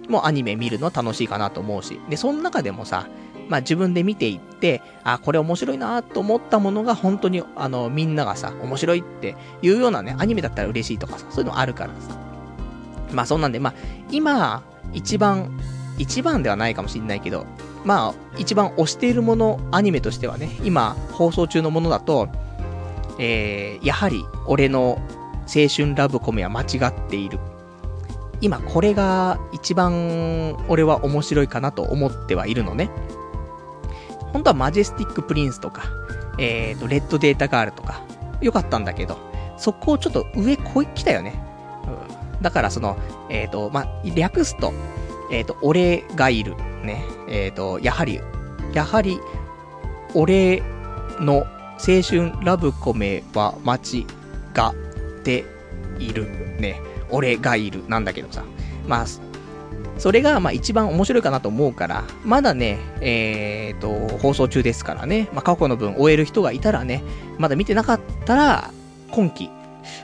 [0.09, 1.99] もうアニメ見るの楽しいかなと思うし。
[2.09, 3.07] で、その中でもさ、
[3.49, 12.17] まあ自分で見ていって、あ、これ面白いなと思ったものが本当に、あの、みんながさ、面白いっていうようなね、アニメだったら嬉しいとかさ、そういうのあるからさ。
[13.11, 13.73] まあそんなんで、まあ、
[14.11, 14.63] 今、
[14.93, 15.57] 一番、
[15.97, 17.45] 一番ではないかもしんないけど、
[17.83, 22.29] まあ、一番推しているもの、アニメとしてはね、今、放送中のものだと、
[23.19, 24.99] えー、やはり、俺の
[25.53, 27.39] 青春ラブコメは間違っている。
[28.41, 32.89] 今これが一番俺は面白いかなと思ってはいるのね。
[34.33, 35.83] 本当はマジェスティックプリンスとか、
[36.39, 38.01] えっ、ー、と、レッドデータガールとか、
[38.41, 39.17] よかったんだけど、
[39.57, 41.43] そこをちょっと上こい来たよね。
[41.85, 42.97] うん、だからその、
[43.29, 44.73] えっ、ー、と、まあ、略すと、
[45.31, 46.55] えっ、と、俺がいる。
[46.83, 47.03] ね。
[47.31, 48.19] えっ、と、やはり、
[48.73, 49.19] やはり、
[50.13, 50.61] 俺
[51.19, 51.47] の
[51.79, 55.45] 青春ラブコメは間違って
[55.97, 56.27] いる。
[56.59, 56.81] ね。
[57.09, 58.43] 俺がいるなんだけどさ。
[58.85, 59.05] まあ、
[59.97, 67.01] それがまあ一番面白いかなと思うから、まだね、えっ、ー、と、放送中ですからね、まあ過去の分終える人がいたらね、
[67.37, 68.71] まだ見てなかったら、
[69.11, 69.49] 今季、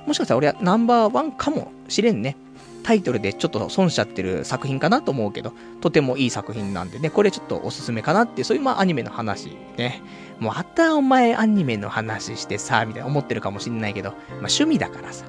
[0.05, 2.37] もしかしたら俺はナンバーワンかもしれんね。
[2.87, 10.01] タイトルでちょっと損しちゃってる作品かなと思うけど、とてもいい作品なんでね、これちょっとおすすめかなって、そういうまあアニメの話ね。
[10.39, 15.25] もうまたお前アニメの話してさ、みたいな思ってるかもしんないけど、まあ趣味だからさ。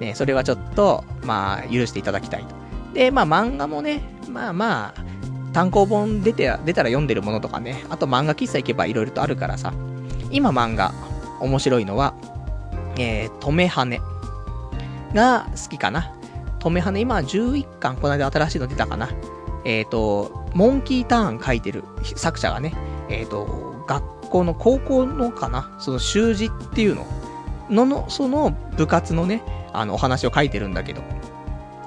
[0.00, 2.54] ね、それはちょっと、まあ許していただきたいと。
[2.94, 4.00] で、まあ漫画もね、
[4.30, 5.04] まあまあ、
[5.52, 9.74] 単行本出て、出たら読んでるものとかね、あと漫画喫茶行けば色々とあるからさ、
[10.30, 10.94] 今漫画、
[11.40, 12.14] 面白いのは、
[12.96, 14.00] えー、止めはね
[15.12, 16.14] が好きかな。
[16.64, 19.10] 止めはね、今11巻、この間新しいの出たかな。
[19.66, 21.84] えっ、ー、と、モンキーターン書いてる
[22.16, 22.74] 作者がね、
[23.10, 27.06] えっ、ー、と、学校の高校のかな、その習字っていうの？
[27.68, 29.42] のの、その部活のね、
[29.74, 31.02] あの、お話を書いてるんだけど、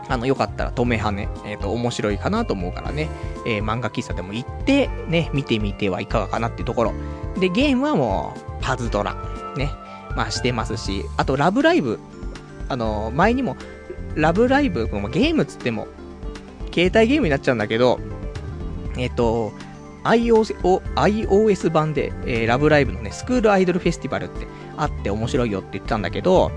[0.10, 3.10] あの、よかったら、止めはね、えっ、ー、と、面白いかなと思うからね、
[3.48, 6.94] えー、漫画喫茶でも行って、ね、見てみてはいかがかなっていうところ。
[7.40, 9.16] で、ゲームはもう、パズドラ、
[9.56, 9.72] ね、
[10.16, 12.00] まあしてますし、あと、ラブライブ、
[12.70, 13.56] あの、前にも、
[14.18, 15.88] ラブライブ、このゲームつっても、
[16.74, 18.00] 携帯ゲームになっちゃうんだけど、
[18.98, 19.54] えっ、と、
[20.04, 20.56] iOS,
[20.96, 26.52] iOS 版で、えー、ラブライブのね、スクールアイドルフェスティバルってあって面白いよって言ってたんだけど、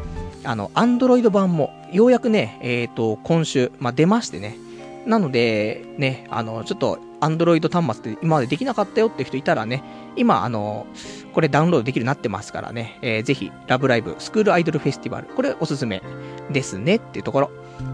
[0.45, 4.57] あの、アンドロイド版も、ようやくね、えっ、ー、と、今週、まあ、出ましてね。
[5.07, 9.83] なので、ね、あの、ちょっと、アンドロイド端末で今までできなかったよって人いたらね、
[10.17, 10.87] 今、あの、
[11.33, 16.03] これダウンロードできるようになってますからね、えー、ぜひ、ラブライブ、スクールアイドルフェスティバル、これおすすめ
[16.51, 17.51] ですねっていうところ。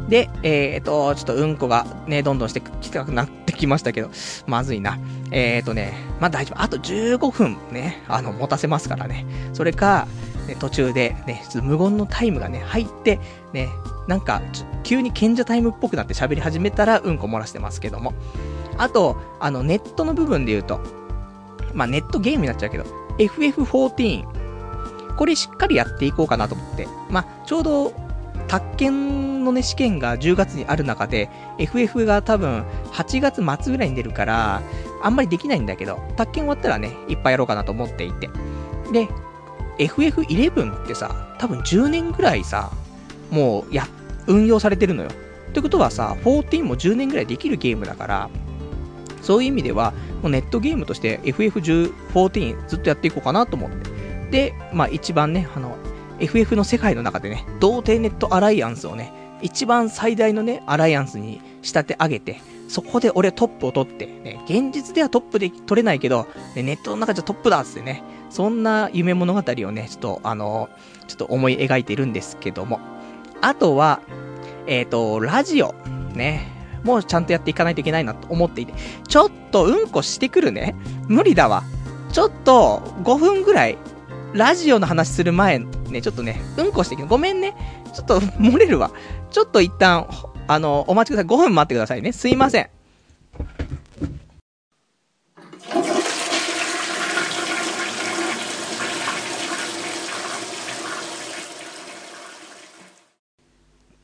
[0.08, 4.10] で、えっ、と、ちょっとうんこがね、どんどんしてきたくなってきましたけど、
[4.46, 4.98] まずいな。
[5.30, 6.62] えっ、とね、まあ大丈夫。
[6.62, 9.26] あと15分ね、あの、持たせますからね。
[9.52, 10.06] それか、
[10.46, 13.20] ね、途中でね、無言のタイムがね、入って、
[13.52, 13.68] ね、
[14.06, 14.40] なんか、
[14.84, 18.14] 急に賢者タイムっぽくなって喋り始めたら、うんこ漏らしてますけども。
[18.78, 20.80] あと、あの、ネットの部分で言うと、
[21.74, 22.84] まあ、ネットゲームになっちゃうけど、
[23.18, 24.24] FF14。
[25.16, 26.86] これしっかりやっていこうかなと思って。
[27.10, 27.92] まあ、ちょうど、
[28.48, 34.62] 宅建のね、試験が10月にある中で、FF が多分8月末ぐらいに出るから、
[35.02, 38.28] あんまりできないんだけど、宅建終わったらね、いっぱいやろうかなと思っていて。
[38.92, 39.08] で、
[39.78, 42.70] FF11 ってさ、多分10年ぐらいさ、
[43.30, 43.88] もう、や、
[44.26, 45.10] 運用されてるのよ。
[45.50, 48.30] ってことはさ、14も10年ぐらいできるゲームだから、
[49.26, 53.90] そういう意味では、もうネットゲームとして FF14 ずっとやっていこうかなと思って。
[54.30, 55.76] で、まあ一番ね、あの、
[56.20, 59.12] FF の世界の中でね、童貞ネットアライアンスをね、
[59.42, 70.68] 一番最大のね、アライアンスに仕立て上げて、そこで俺はトップを取って、ね、現実ではトップで取れないけど、ね、ネットの中じゃトップだっつってね、そんな夢物語をね、ちょっと、あの、
[71.08, 72.78] ちょっと思い描いているんですけども。
[73.40, 74.00] あとは、
[74.68, 75.74] えっ、ー、と、ラジオ。
[76.14, 76.55] ね。
[76.86, 78.72] もうちゃんとやっていかないといけないなと思っていて。
[79.08, 80.76] ちょっとうんこしてくるね。
[81.08, 81.64] 無理だわ。
[82.12, 83.76] ちょっと、5分ぐらい、
[84.32, 87.54] ラジオの話する前、ね、ちょっとね、うんこしてきて、ごめんね。
[87.92, 88.92] ちょっと漏れるわ。
[89.30, 90.06] ちょっと一旦、
[90.46, 91.28] あの、お待ちください。
[91.28, 92.12] 5分待ってくださいね。
[92.12, 92.70] すいません。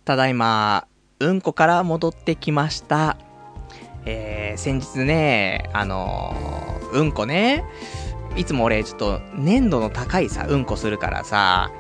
[0.05, 0.89] ただいま、
[1.23, 3.16] うんこから戻ってきました。
[4.05, 7.64] えー、先日ね、あのー、うんこね、
[8.37, 11.70] いつも俺ちょっと粘度の高いさ、うんこするからさ、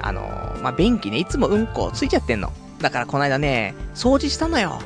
[0.00, 2.52] あのー、まあ、便器ね、いつもうんこついちゃってんの。
[2.80, 4.80] だからこの間ね、掃除したのよ。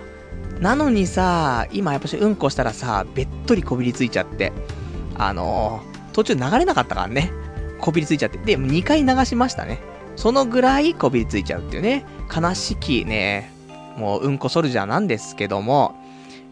[0.58, 4.52] なのにさ、今やっぱしうんこしたらさ、べっとりこびりついちゃって、
[5.16, 7.30] あのー、途中流れなかったからね、
[7.80, 8.38] こびりついちゃって。
[8.38, 9.80] で、2回流しましたね。
[10.16, 12.04] そのぐらいこびりついちゃうっていうね、
[12.34, 13.52] 悲しきね、
[14.00, 15.94] もううんこソルジャーなんですけども、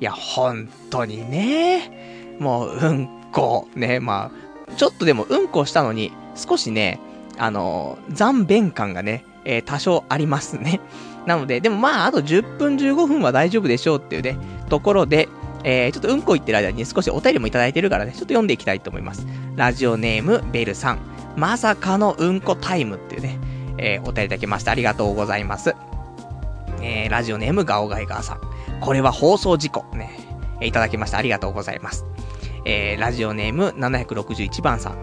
[0.00, 4.30] いや、本当にね、もううんこ、ね、ま
[4.68, 7.00] あ、ちょっとでもうんこしたのに、少しね、
[7.38, 10.80] あの、残便感がね、えー、多少ありますね。
[11.26, 14.36] なので、でもまあ、あと10分15分は大丈夫でしょうっていうね、
[14.68, 15.28] ところで、
[15.64, 19.26] えー、ちょっとうんこ言ってる間に少しお便りもいただいてるからね、ちょっと読んでいきたいと思います。
[19.56, 20.98] ラジオネーム、ベルさん。
[21.36, 23.38] まさかのうんこタイムっていうね、
[23.78, 25.74] えー、お便りいただきましてありがとうございます。
[26.80, 28.40] えー、ラジオネームガオガイガーさん。
[28.80, 29.84] これは放送事故。
[29.94, 30.10] ね、
[30.60, 32.04] え、いただきましてありがとうございます。
[32.64, 34.98] えー、ラジオネーム761番さん。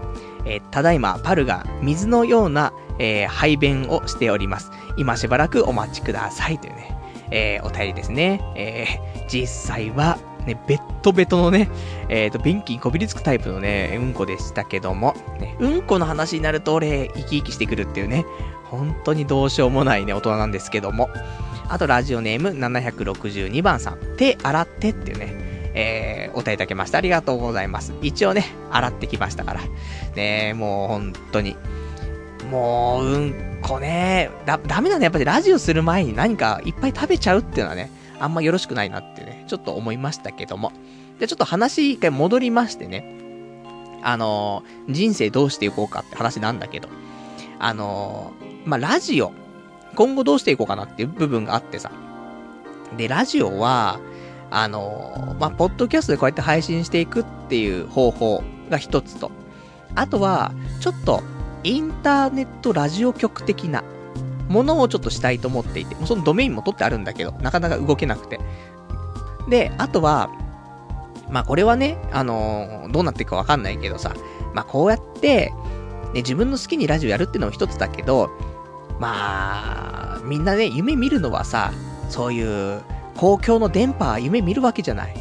[0.45, 4.71] えー、ただいま、パルが水のような、えー、排便をしております。
[4.97, 6.59] 今しばらくお待ちください。
[6.59, 6.97] というね、
[7.31, 8.41] えー、お便りですね。
[8.55, 11.69] えー、実際は、ね、ベッドベトのね、
[12.07, 18.25] えっ、ー、と、便器にこびりつくタイプのね、うんこでしたけども、ね、うんこの話になると俺、生き生きしてくるっていうね、
[18.65, 21.09] 本当にどうしようもないね、大人なんですけども。
[21.69, 26.97] あと、ラジオネーム762番さん、手洗ってっていうね、えー、お答えいただきました。
[26.97, 27.93] ありがとうございます。
[28.01, 29.61] 一応ね、洗ってきましたから。
[30.15, 31.55] ねもう本当に、
[32.49, 35.03] もう、うんこね、だ、ダメだね。
[35.05, 37.89] やっぱりラジオする前に何かいっぱい食べちゃうっていうのはね、
[38.19, 40.71] あんまよろしくないなってね、ちょっと思いましたけども。
[41.19, 43.15] で、ちょっと話一回戻りましてね。
[44.03, 46.89] あの、人生どうしていこうかって話なんだけど。
[47.59, 48.33] あの、
[48.65, 49.31] まあ、ラジオ。
[49.95, 51.91] 今後どうしていこうかなっていう部分があってさ。
[52.97, 53.99] で、ラジオは、
[54.51, 59.31] あの、まあ、ポッドキャストでこうやって配信していくっていう方法が一つと。
[59.95, 61.23] あとは、ちょっと、
[61.63, 63.83] インターネットラジオ局的な
[64.49, 68.39] ものをちょっとしたいと思っていて、もうそのドメインも取ってあるんだけど、なかなか動けなくて。
[69.49, 70.29] で、あとは、
[71.29, 74.13] まあこれはね、あのー、どうなっていくかわかんないけどさ、
[74.53, 75.51] まあこうやって、
[76.13, 78.29] ね、自分の好きにラジオやるっていうのも一つだけど、
[78.99, 81.71] まあ、みんなね、夢見るのはさ、
[82.09, 82.81] そういう
[83.17, 85.15] 公共の電波夢見るわけじゃない。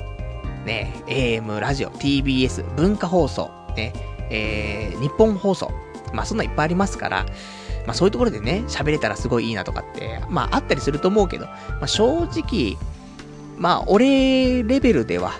[0.64, 3.92] ね、AM ラジオ、TBS、文化放送、ね、
[4.30, 5.70] えー、日本放送。
[6.12, 7.26] まあそんないっぱいありますから、
[7.86, 12.76] まあそういうところでね、喋れたらすごいいいなとかって、まああったりすると思うけど、まあ正直、
[13.58, 15.32] まあ俺レベルでは、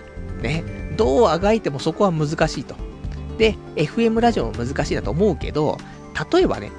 [0.43, 0.64] ね、
[0.97, 2.74] どうあがいてもそこは難しいと。
[3.39, 5.78] で、FM ラジオも難しいなと思うけど、
[6.32, 6.70] 例えばね、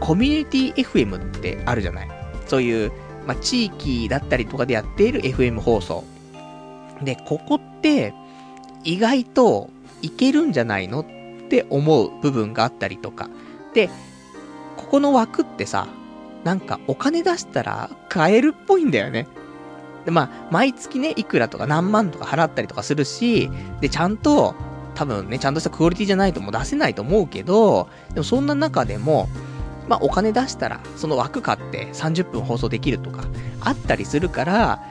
[0.00, 2.08] コミュニティ FM ってあるじゃない？
[2.46, 2.92] そういう、
[3.26, 6.04] まあ、地域だったりとかでやっている FM 放送。
[7.02, 8.14] で、ここって、
[8.84, 9.70] 意外と
[10.02, 11.00] いけるんじゃないの？
[11.00, 11.04] っ
[11.48, 13.28] て思う部分があったりとか。
[13.72, 13.88] で、
[14.76, 15.88] ここの枠ってさ、
[16.44, 19.26] なんかお金出したら買えるっぽいんだよね。
[20.04, 24.54] で、まあ、毎月ね、いくらとか何万とか払ったりとかするし、で、ちゃんと、
[24.94, 29.28] 多分ね、ちゃんとしたクオリティじゃないともう出せないと思うけど、でもそんな中でも、
[29.88, 33.24] まあ、お金出したら、その枠買って30分放送できるとか、
[33.60, 34.82] あったりするから、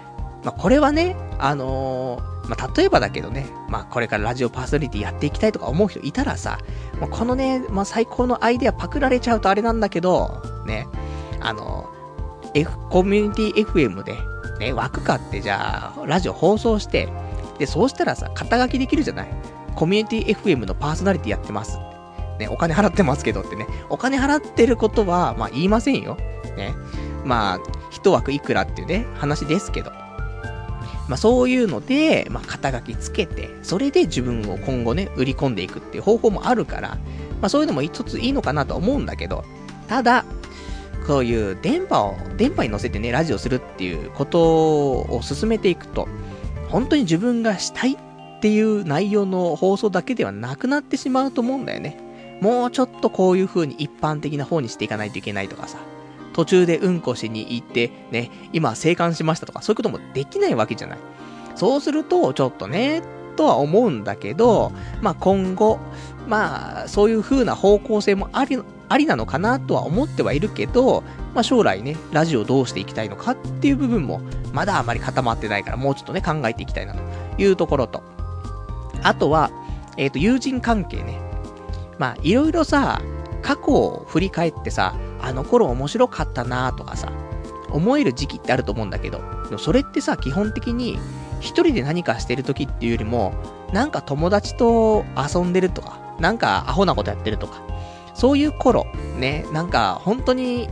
[0.44, 6.58] まあ、これはね、あのー、まあ、例えばだけどね、まあ、これからラジオパーソナリティやっていきたいとか思う人いたらさ、
[7.00, 10.86] まあ、このね、まあ、最高のアイデアパクられちゃうとあれなんだけど、ね、
[11.40, 11.90] あの、
[12.54, 14.18] F、コミュニティ FM で、
[14.60, 17.08] ね、枠買ってじゃあ、ラジオ放送して、
[17.58, 19.28] で、そうしたらさ、肩書きできるじゃない？
[19.76, 21.80] コミュニティ FM のパーソナリティやってます。
[22.40, 26.18] ね、お金払ってますけどってね、お金払ってることは、まあ言いませんよ。
[26.56, 26.74] ね。
[27.26, 27.60] まあ、
[27.90, 29.92] 一枠いくらっていうね、話ですけど。
[31.08, 36.90] まあそういうので、まあ肩書きつけて、それで自分を今後ね、売り込んでいくっていう方法もあるから、
[37.42, 39.44] まあそういうのも一ついいのかなと思うんだけど、
[39.88, 40.26] ただ、
[41.06, 46.08] こういう電波を、電波に乗せてね、ラジオするっていうことを進めていくと、
[46.70, 47.98] 本当に自分がしたいっ
[48.40, 51.98] ていう内容の放送だけではなくなってしまうと思うんだよね。
[52.44, 55.78] もうちょっとこういう風に一般的な方にしていかないといけないとかさ、
[56.34, 61.00] 途中でうんこしに行って、ね、今生還しましたとか、そういうこともできないわけじゃない。
[61.56, 63.02] そうすると、ちょっとね、
[63.38, 65.80] とは思うんだけど、まあ今後、
[66.28, 71.02] まあそういう風な方向性もあり、ありなのかなとは思ってはいるけど、
[71.34, 74.20] まあ将来ね、ラジオどうしていきたいのかっていう部分も、
[74.52, 77.00] まだあまり固まってないから、もうちょっとね、考えていきたいなと
[77.42, 78.04] いうところと。
[79.02, 79.50] あとは、
[79.96, 81.23] えっ、ー、と、友人関係ね。
[81.98, 83.02] まあ、いろいろさ、
[83.42, 87.12] 過去を振り返ってさ、あの頃面白かったなとかさ、
[87.70, 91.00] 思える時期ってあると思うんだけど、でもそれってさ、基本的に、
[91.40, 93.34] 一人で何かしてる時っていうよりも、
[93.74, 97.62] なんか友達と遊んでるとか、なんかアホなことやってるとか、
[98.14, 98.86] そういう頃、
[99.20, 100.70] ね、なんか本当に、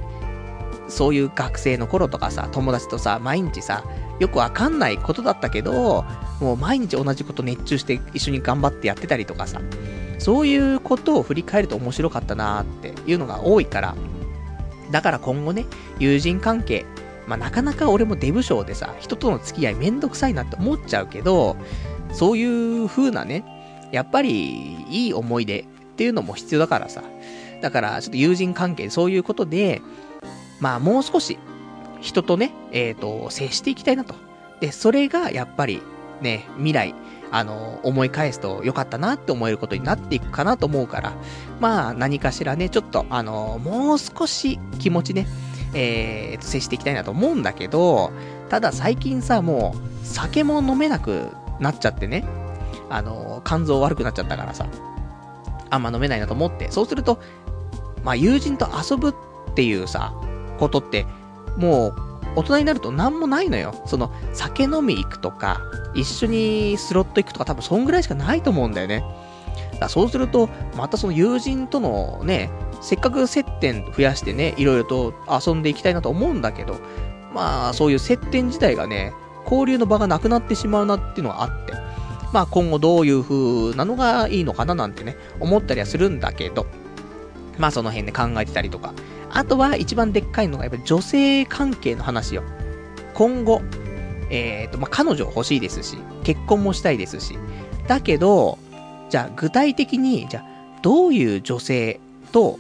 [0.88, 3.84] そういう学生の頃とかさ、友達とさ、毎日さ、
[4.20, 6.06] よくわかんないことだったけど、
[6.40, 9.60] もう毎日同じこと熱中して一緒に頑張ってやってたりとかさ、
[10.22, 13.96] そういうことを振り返ると面白かったなっていうのが多いから、
[14.92, 15.66] だから今後ね、
[15.98, 16.86] 友人関係、
[17.26, 21.58] まあ、なかなか俺もデブ賞でさ、人との付き合いめんどくさいなって思っちゃうけど、
[22.14, 23.44] そういう風なね、
[23.92, 25.66] やっぱりいい思い出っ
[25.96, 27.02] ていうのも必要だからさ。
[27.64, 29.82] だからちょっと友人関係そういうことで、
[30.60, 31.40] まあもう少し
[32.00, 34.14] 人とね、えっ、ー、と、接していきたいなと。
[34.60, 35.82] で、それがやっぱり
[36.22, 36.94] ね、未来、
[37.32, 41.14] あの、思い返すと良かったなって思えることになっていくかなと思うから、
[41.60, 45.28] まあ、何かしらね、ちょっと、あの、もう少し気持ちね、
[45.74, 48.12] えー、接していきたいなと思うんだけど、
[48.50, 49.74] ただ最近さ、も
[50.04, 51.30] う、酒も飲めなく
[51.60, 52.26] なっちゃってね、
[52.90, 54.68] あの、肝臓悪くなっちゃったからさ、
[55.70, 57.20] あんま飲めないなと思って、そうすると、
[58.04, 59.14] まあ、友人と遊ぶっ
[59.56, 60.14] ていうさ、
[60.60, 61.06] ことって、
[61.58, 63.74] もう、大人になると何もないのよ。
[63.86, 65.62] その、酒飲み行くとか、
[65.94, 69.04] 一緒にスロット行くとか多分そんぐらいしかないと思うんだよね。
[69.80, 72.50] だそうすると、またその友人とのね、
[72.82, 76.78] せっかく接点増やしてね、いろいろと遊んでいきたいなと思うんだけど、
[77.34, 79.14] まあそういう接点自体がね、
[79.44, 81.74] 交流の場がなくなってしまうなっていうのがあって、
[82.32, 86.68] まあ今後どういう風なのがいいのかななんてね、思ったりはするんだけど、
[87.58, 88.94] まあその辺で考えてたりとか、
[89.34, 92.44] あとは一番でっかいのがやっぱり女性関係の話よ。
[93.14, 93.62] 今後、
[94.30, 97.38] えっ、ー、と、まあ、彼女欲しいですし、結婚もしたいですし。
[97.88, 98.58] だけど、
[99.10, 102.00] じゃあ具体的に、じゃあどういう女性
[102.32, 102.58] と、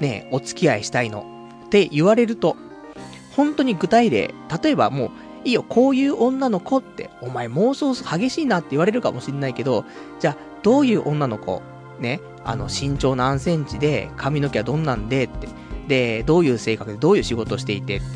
[0.00, 1.26] ね、お付き合いしたいの？
[1.66, 2.56] って言われると、
[3.36, 5.10] 本当に具体例、例えばもう、
[5.44, 9.84] いいよ、こういう女の子って、お前妄想激しいなって言われるかもしんないけど、
[10.20, 11.62] じゃあ、どういう女の子？
[12.00, 15.48] ね、あの、身長何センチで、髪の毛はどんなんでって、
[15.88, 18.06] で、どういう性格でどういう仕事をしていてって、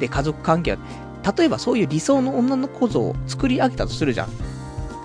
[0.00, 0.78] で、家族関係は、
[1.36, 4.28] 例えばそういう理想の女の子像を作り上げたとするじゃん。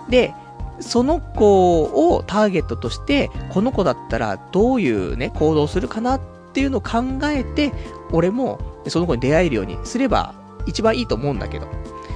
[0.10, 0.34] で、
[0.80, 6.22] その子をターゲットとして、この子だったらどういうね、行動するかなっ
[6.54, 7.72] ていうのを考えて、
[8.12, 10.34] 俺もその子に出会えるようにすれば
[10.66, 11.68] 一番いいと思うんだけど。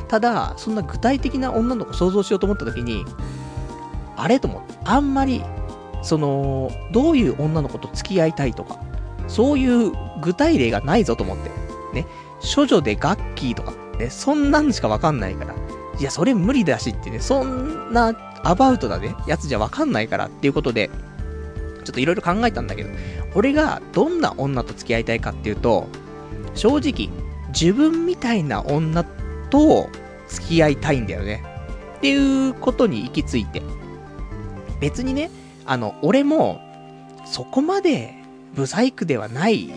[0.07, 3.05] ただ、そんな具体的な女の子想像しようと思った時に、
[4.15, 5.43] あれと思って、あんまり、
[6.01, 8.79] その、どういう女の子と付き合いたいとか、
[9.27, 11.49] そういう具体例がないぞと思って。
[11.93, 12.05] ね。
[12.55, 15.55] 処女でガッキーとか、ね、そんなんしかわかんないから。
[15.99, 18.13] いや、それ無理だしってね、そんな
[18.43, 20.89] アバウトなね、やつじゃわかんないからっていうことで、
[21.83, 22.89] ちょっといろいろ考えたんだけど、
[23.33, 25.87] 俺がどんな女と付き合いたいかっていうと、
[26.53, 27.09] 正直、
[27.49, 29.03] 自分みたいな女
[29.49, 29.89] と
[30.27, 31.43] 付き合いたいんだよね。
[31.97, 33.61] っていうことに行き着いて。
[34.79, 35.31] 別にね、
[35.65, 36.61] あの、俺も、
[37.25, 38.16] そこまで、
[38.57, 39.69] ブサイクではない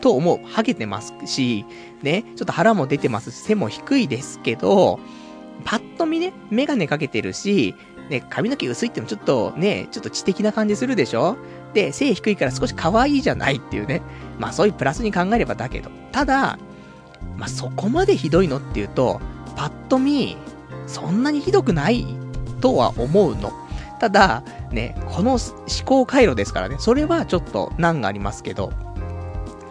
[0.00, 0.40] と思う。
[0.44, 1.64] ハゲてますし、
[2.02, 4.98] ね、ちょっと腹も出てますし、背も低いですけど、
[5.64, 7.76] パッと見ね、メガネかけてるし、
[8.10, 11.36] ね、髪の毛薄いってもちょっとね、ちょっと知的な感じするでしょ？
[11.74, 14.02] で、背低いから少し可愛いじゃないっていうね。
[14.38, 15.90] まあそういうプラスに考えればだけど。
[16.10, 16.58] ただ、
[17.36, 19.20] まあそこまでひどいのっていうと、
[19.54, 20.36] パッと見、
[20.88, 22.04] そんなにひどくない
[22.60, 23.52] とは思うの。
[24.04, 25.40] ただ、ね、この思
[25.86, 28.70] 考回路ですからね、それはちょっと難がありますけど、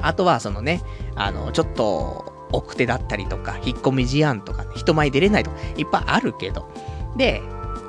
[0.01, 0.81] あとはそのね、
[1.15, 6.67] あの、ちょっと、奥手だったりとか、引っ込み思案とか、ね人前出れないとか、いっぱいあるけど。
[7.15, 7.43] で、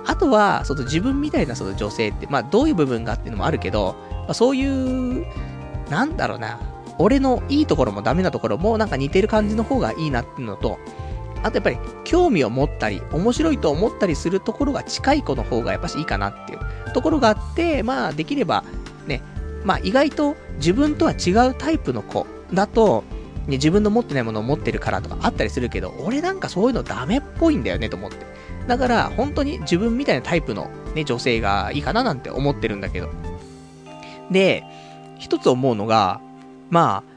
[0.05, 5.25] あとは、その自分みたいなその女性って、まあどういう部分がっていうのもあるけど、まあ、そういう、
[5.89, 6.61] なんだろうな、
[6.99, 10.79] 俺のいいところもダメなところもなんか似てる感じの方がいいなっていうのと、
[11.45, 18.65] あとやっぱり興味を持ったり、面白いと思ったりするところが近い子の方がやっぱしいいかなっていうところがあって、まあできれば
[19.07, 19.21] ね、
[19.63, 23.05] まあ意外と自分とは違うタイプの子だと、
[23.47, 28.25] ね、自分の持ってないものを持ってるからとかあったりするけど、俺なんかそういうのダメっぽいんだよねと思って。
[28.67, 33.11] だから、本当に自分みたいなタイプのね、女性がいいかななんて思ってるんだけど。
[34.31, 34.65] で、
[35.19, 36.23] 一つ思うのが、
[36.71, 37.14] まあ、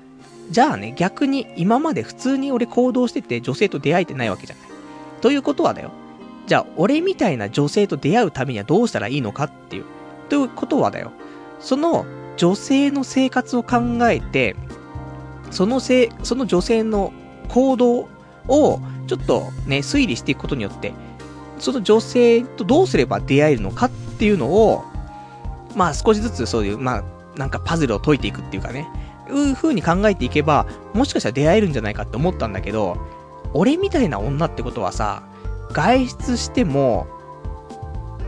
[0.50, 4.68] じゃあね、逆に今まで普通に俺行動してて女性と出会えてないわけじゃない。
[5.22, 5.92] ということはだよ。
[6.46, 9.86] じゃあ、俺みたいな女性と出会うためにはどうしたらいいのかっていう。
[10.30, 11.12] ということはだよ。
[11.60, 12.06] その
[12.38, 13.78] 女性の生活を考
[14.10, 14.56] えて、
[15.52, 17.12] そのせその女性の
[17.50, 18.10] 行動
[18.48, 20.94] をちょっとね、推理していくことによって、
[21.60, 24.84] その女性とどうすれば出会えるのかっていうのを、
[25.76, 27.04] まあ少しずつそういう、まあ
[27.38, 28.88] なんかパズルを解いていくっていうかね、
[29.28, 32.98] いう風に考えていけば、もしかしたら出会えるんじゃないかって思ったんだけど、
[33.54, 35.24] 俺みたいな女ってことはさ、
[35.72, 37.08] 外出しても、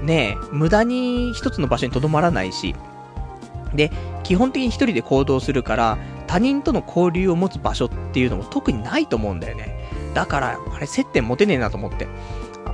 [0.02, 2.76] ねえ、無駄に一つの場所に留まらないし、
[3.74, 3.92] で、
[4.24, 5.98] 基本的に一人で行動するから、
[6.28, 9.90] 他人との交流を持つ場所っていうのも特にないと思うんだよね。
[10.14, 12.08] だから、あれ接点持てねえなと思って。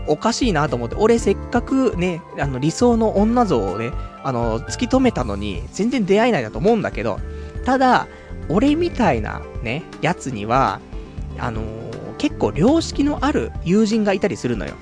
[0.08, 3.92] おかしいなと思って、俺せっかくね、あの理想の女像をね、
[4.24, 7.20] あの、突き止めたのに、全然出会えないなと思うんだけど、
[7.66, 8.08] ただ、
[8.48, 10.80] 俺みたいなね、やつには、
[11.40, 14.76] あのー、結構良識のある友人がいたりするのよ。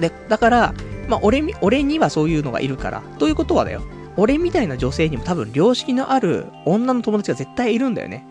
[0.00, 0.74] で、だから、
[1.08, 3.02] まあ、俺俺にはそういうのがいるから。
[3.18, 3.82] ということはだよ。
[4.16, 8.26] 俺みたいな女性にも多分良識のある女の友達が絶対いるんだよね。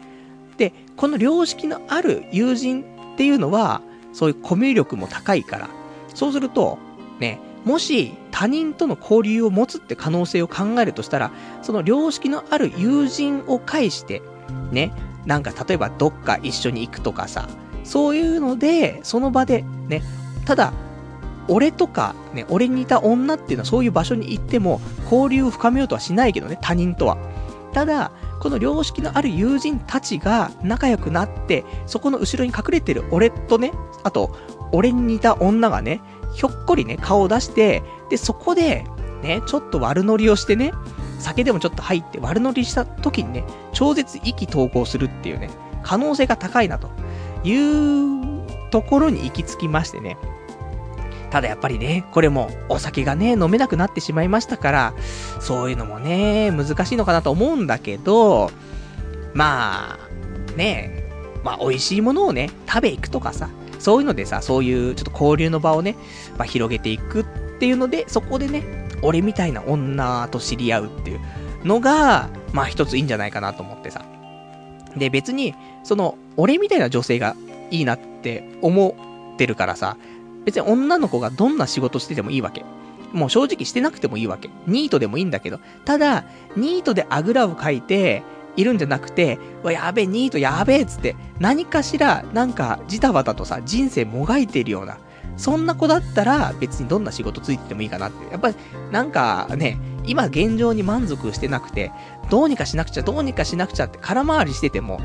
[0.57, 2.83] で、この良識のある友人
[3.13, 3.81] っていうのは、
[4.11, 5.69] そういうコミュ力も高いから、
[6.13, 6.79] そうすると、
[7.19, 11.31] ね、もし他人との交流を持つって可能性を考えるとしたら、
[11.63, 14.21] その良識のある友人を介して、
[14.71, 14.93] ね、
[15.25, 17.49] なんか例えばどっか一緒に行くとかさ、
[17.83, 20.03] そういうので、その場で、ね、
[20.45, 20.73] ただ、
[21.47, 24.79] 俺とか、ね、俺に似た女っていうのはそういう場所に行っても、
[25.11, 27.17] 交流を深めようとはしないけどね、他人とは。
[27.73, 33.71] ただ、この良識のある友人たちが仲良くなって、そこの後ろに隠れてる俺とね、
[34.03, 34.35] あと、
[34.71, 36.01] 俺に似た女がね、
[36.35, 38.85] ひょっこりね、顔を出して、で、そこで、
[39.23, 40.73] ね、ちょっと悪乗りをしてね、
[41.19, 45.49] 酒でもちょっと入って悪乗りした時にね、超絶意気投稿するっていうね、
[45.81, 46.89] 可能性が高いなと
[47.43, 50.17] いうところに行き着きましてね。
[51.31, 54.93] ただやっぱりね、これもお酒がね、飲めなくなってしまいましたから、
[55.39, 58.51] そういうのもね、難しいのかなと思うんだけど、
[59.33, 61.09] まあ、ね、
[61.43, 63.49] まあ美味しいものをね、食べ行くとかさ、
[63.85, 65.95] そういうのでさ、そういうちょっと交流の場をね、
[66.39, 67.25] まあ広げていくっ
[67.59, 68.63] ていうので、そこでね、
[69.03, 71.19] 俺みたいな女と知り合うっていう
[71.63, 74.03] のが、まあ一ついいんじゃないかなと思ってさ。
[74.97, 77.35] で、別に、その、俺みたいな女性が
[77.69, 78.95] いいなって思
[79.35, 79.97] ってるからさ、
[80.45, 82.65] 別に女の子がどんな仕事しててもいいわけ。
[83.13, 84.49] もう正直してなくてもいいわけ。
[84.65, 85.59] ニートでもいいんだけど。
[85.85, 86.23] ただ、
[86.57, 88.23] ニートであぐらをかいて、
[88.55, 94.97] いるんじゃなくて、わ、やべえ、ニートやべえっつって、何かしら、なんか、ジタバタとさ、人生もがいてるような、
[95.37, 98.31] そんな子だったら、別にどんな仕事ついててもいいかなって。
[98.31, 98.55] やっぱり、
[98.91, 101.91] なんかね、今現状に満足してなくて、
[102.29, 104.99] どうにかしなくちゃ、どうにかしなくちゃって空回りしてても、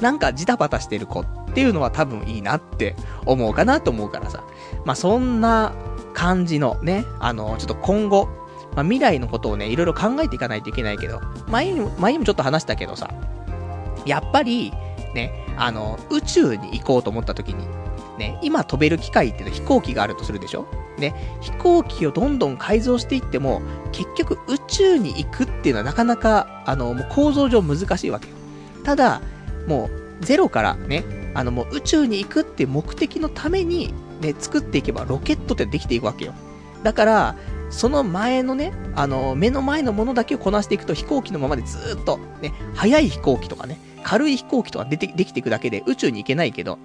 [0.00, 2.96] なんかジタバタしてる子っていうのは多分いいなって
[3.26, 4.42] 思うかなと思うからさ。
[4.84, 5.72] まあ、そんな
[6.14, 8.28] 感じのね、あの、ちょっと今後、
[8.74, 13.10] まあ、未来のことをね、いろいろ考えていかないといけないけど、前にも、前にもちょっと話したけどさ、
[14.06, 14.72] やっぱり、
[15.14, 17.66] ね、あの、宇宙に行こうと思った時に、
[18.18, 20.66] ね、今飛べる機械っていうのは飛行機があるとするでしょ？
[20.98, 23.60] ね、飛行機をどんどん改造していっても、
[23.90, 28.34] 結局宇宙に行くっていうのはなかなか、あの、もう構造上難しいわけよ。
[28.84, 29.20] ただ、
[29.66, 31.04] もう、ゼロからね、
[31.34, 36.34] あの、もう宇宙に行くっていう目的のために、ね、作っていけばロケットってできていくわけよ。
[36.84, 37.36] だから、
[37.74, 46.78] その前のね、あの、目の前のものだけをこなしていくと飛行機のままでずっと、ね、速い飛行機とかね、軽い飛行機とか出て、できていくだけで宇宙に行けないけど、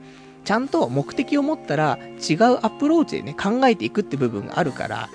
[0.46, 5.10] ちゃんと目的を持ったら違うアプローチでね、考えていくって部分があるから、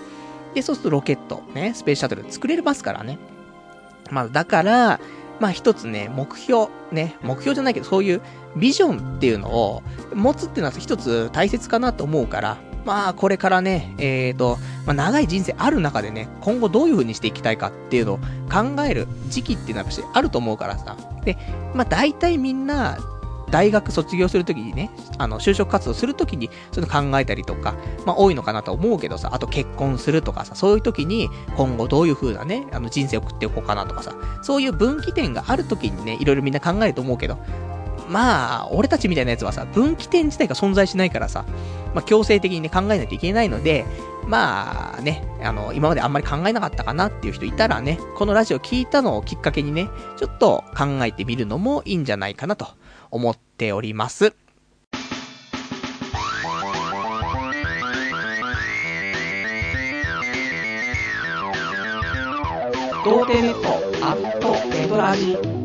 [0.55, 3.18] で、そうするとロケット、ね、スペースシャトル作れますからね。
[4.12, 5.01] まあ、だから、
[5.41, 8.20] まあ一つね、目標、ね、目標じゃないけど、そういう
[8.57, 9.83] ビジョンっていうのを
[10.14, 18.18] 持つっていうのは一つ大切かなと思うから、まあこれからね、えーと、まあ長い人生ある中でね、今後どういう風にしていきたいかっていうのを
[18.51, 20.97] 考える時期っていうのはやっぱりあると思うからさ。
[21.24, 21.39] で、
[21.74, 22.99] まあ大体みんな、
[23.51, 27.74] 大学卒業するときにね、あの、就職活動するときに、そういうの考えたりとか、
[28.05, 37.39] まあ多いのかなと思うけどさ、あと結婚するとかさ、そういうときに、今後どういう風なね、あの人生を送っていこうかなとかさ、そういう分岐点があるときにね、いろいろみんな考えると思うけど、
[38.14, 41.44] まあ、俺たちみたいなやつはさ、分岐点自体が存在しないからさ、
[41.96, 43.84] まあ強制的にね、考えないといけないので、
[44.28, 52.68] まあね、あの、今まであんまり考えなかったかなっていう人いたらね、このラジオ聞いたのをきっかけにね、ちょっと考えてみるのもいいんじゃないかなと
[53.10, 54.36] 思っております。
[63.04, 65.63] 童貞ネットアットネトラジ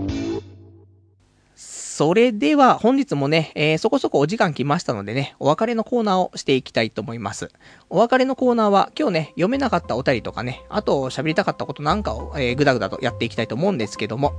[2.00, 7.52] それでは本日もね、えー、そこそこお時間来ましたのでね、お別れのコーナーをしていきたいと思います。
[7.90, 14.32] お別れのコーナーは今日ね、読めなかったお便りとかね、あと喋りたかったことなんかを、えー、ぐだぐだとやっていきたいと思うんですけども、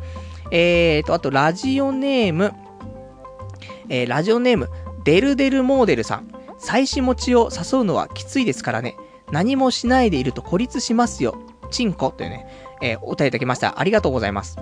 [0.51, 2.55] えーと、あとラジオネーム、
[3.91, 4.71] えー、ラジオネーム、
[5.05, 8.97] デルデルモーデルさん、妻子持ちを誘うのはきついですからね、
[9.33, 11.39] 何もしないでいると孤立しますよ。
[11.71, 12.47] チンコというね、
[12.81, 13.79] えー、お便りいただきました。
[13.79, 14.57] ありがとうございます。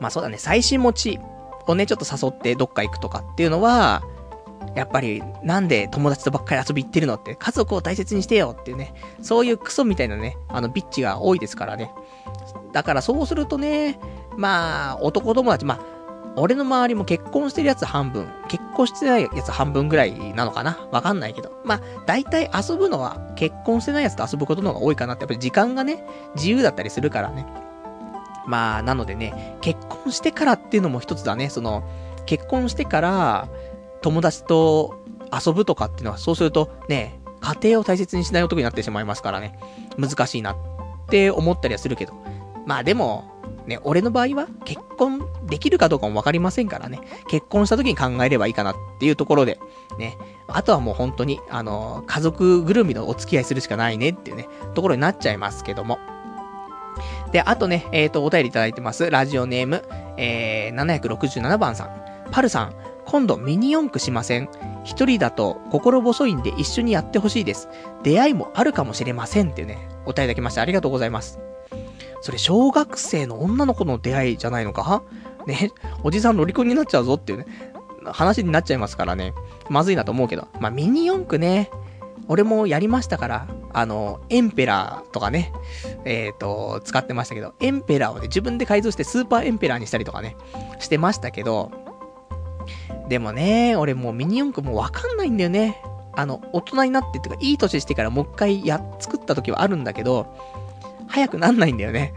[0.00, 1.20] まあそうだね、最新持ち
[1.66, 4.02] をね、ちょっと誘ってどっか行くとかっていうのは、
[4.74, 11.92] やっぱり、なんで友達とばっかり遊び行ってるのって、家族を大切にしてよっていうね、そういうクソみたいなね、あの、ビッチが多いですからね。
[12.72, 13.98] だからそうするとね、
[14.36, 15.96] まあ、男友達、まあ、
[16.38, 21.50] 俺の周りも結婚してるやつ半分、結婚してないやつ半分ぐらいなのかなわかんないけど。
[21.64, 26.04] まあ、大体遊ぶのは結婚してないやつと遊ぶことの方が多いかなって、やっぱり時間がね、
[26.34, 27.46] 自由だったりするからね。
[28.46, 31.50] まあ、なのでね、結婚してからっていうのも一つだね。
[31.50, 31.84] その、
[32.26, 33.48] 結婚してから、
[34.02, 34.94] 友達と
[35.32, 39.58] 遊ぶとかっていうのは、そうするとね、家庭を大切にしない男になってしまいますからね。
[39.98, 40.56] 難しいなっ
[41.08, 42.14] て思ったりはするけど。
[42.66, 43.36] まあでも、
[43.66, 47.00] ね、俺の場合は結婚できるかどうかもわかりませんからね。
[47.28, 49.58] 結婚した時に考えればいいかなっていうところで、
[49.98, 50.16] ね。
[50.48, 55.98] あとはもう本当に、あの、家族ぐるみのお付き合いするしかないねっていうね、ところになっちゃいますけども。
[57.36, 59.10] で、あとね、えっ、ー、と、お便りいただいてます。
[59.10, 59.84] ラジオネーム、
[60.16, 61.90] えー、767番さん。
[62.30, 62.74] パルさん、
[63.04, 64.48] 今度ミニ四駆しません？
[64.84, 67.68] 一人だと心細いんで一緒にやってほしいです。
[68.02, 71.38] 出会いもあるかもしれませんっていうね、お便りいただきましてありがとうございます。
[72.22, 75.02] それ小学生の女の子の出会いじゃないのか？
[75.46, 75.72] ね、
[76.04, 77.46] おじさんロリコンになっちゃうぞっていうね、
[78.06, 79.34] 話になっちゃいますからね、
[79.68, 80.48] まずいなと思うけど。
[80.58, 81.70] まあ、ミニ四駆ね、
[82.28, 85.52] 俺もやりましたから、あの、エンペラーとかね、
[86.04, 90.36] えっ、ー、と、使ってましたけど、エンペラーをね、自分で改造してスーパーエンペラーにしたりとかね、
[90.78, 91.70] してましたけど、
[93.08, 95.80] でもね、俺もうミニ四駆もうわかんないんだよね。
[96.16, 100.26] あの、大人になってっていうか、いい年してからもう一回や、作った時はあるんだけど、
[101.06, 102.12] 早くなんないんだよね。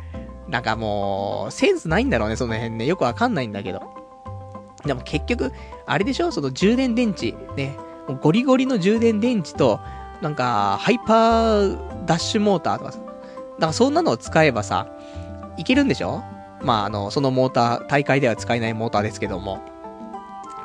[0.47, 2.85] なんかもう、センスないんだろうね、その辺ね。
[2.87, 3.81] よくわかんないんだけど。
[4.85, 5.51] でも結局、
[5.85, 6.31] あれでしょ？
[6.31, 7.33] その充電電池。
[7.55, 7.77] ね。
[8.21, 9.79] ゴリゴリの充電電池と、
[10.21, 12.99] なんか、ハイパーダッシュモーターとかさ。
[12.99, 13.11] だか
[13.67, 14.87] らそんなのを使えばさ、
[15.57, 16.23] いけるんでしょ？
[16.61, 19.59] まあ、あの、そのモーター、大会では使えないモーターですけども。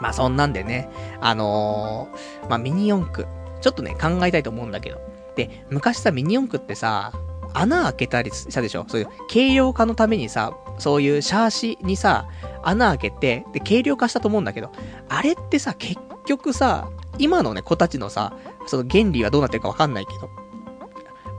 [0.00, 0.90] まあ、そんなんでね、
[1.20, 3.28] あのー、まあ、ミニ四駆。
[3.60, 5.00] ちょっとね、考えたいと思うんだけど。
[5.36, 7.12] で、昔さ、ミニ四駆ってさ、
[7.52, 8.84] 穴開けたりしたでしょ？
[8.88, 12.26] そういう、軽量化のためにさ、そういうシャーシにさ、
[12.64, 14.72] 穴開けて、で、軽量化したと思うんだけど、
[15.08, 16.88] あれってさ、結局さ、
[17.18, 18.32] 今のね、子たちのさ、
[18.66, 20.30] その原理はどうなってるかわかんないけど、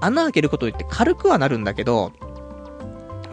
[0.01, 2.11] 穴開けることによって軽くはなるんだけど、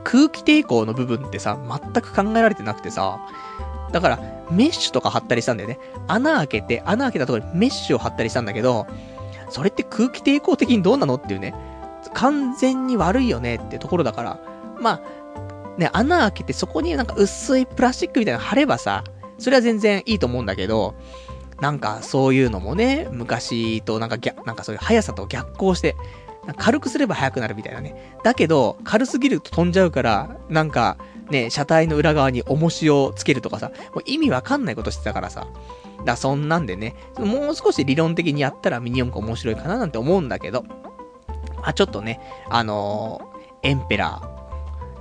[0.05, 3.21] 空気抵抗の部分ってさ、全く考えられてなくてさ、
[3.93, 4.19] だから、
[4.51, 5.79] メッシュとか貼ったりしたんだよね。
[6.09, 8.87] 穴開けて、穴開けたところにメッシュを貼ったりしたんだけど、
[9.51, 11.55] それって空気抵抗的にどうなのっていうね。
[12.15, 14.41] 完全に悪いよねってところだから、
[14.81, 19.05] まあ、ね、穴開けてそこになんか薄いプラスチックみたいなの貼ればさ、
[19.39, 20.95] それは全然いいと思うんだけど、
[21.63, 25.95] なんかそういうのもね、昔となんか逆、なんかそういう速さと逆行して、
[26.59, 28.17] 軽くすれば速くなるみたいなね。
[28.25, 30.99] だけど、軽すぎると飛んじゃうから、なんか、
[31.31, 35.47] ね、車体の裏側に重しをつけるとかさ、もう意味わかんないことしてたからさ。
[36.05, 40.65] だそんなんでね、もう少し理論的にやったらミニ四駆面白いかななんて思うんだけど、
[41.63, 42.19] あちょっとね、
[42.51, 44.21] あのー、エンペラ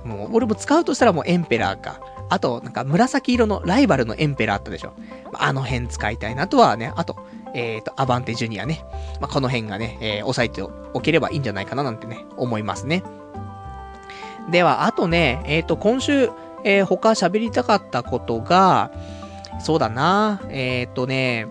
[0.04, 0.06] ー。
[0.06, 2.00] もう、俺も使うとしたらもうエンペラーか。
[2.32, 4.94] あと、なんか紫色のライバルのエンペラーあったでしょ。
[5.34, 8.86] あの辺使いたいなとはね、あと、えっ、ー、と、アバンテジュニアね。
[9.20, 13.02] まあ、この辺がね、えー、押さえておければいいんじゃないかななんてね、思いますね。
[14.50, 16.30] では、あとね、えっ、ー、と、今週、
[16.64, 18.90] えー、他喋りたかったことが、
[19.60, 21.48] そうだな、えっ、ー、とね、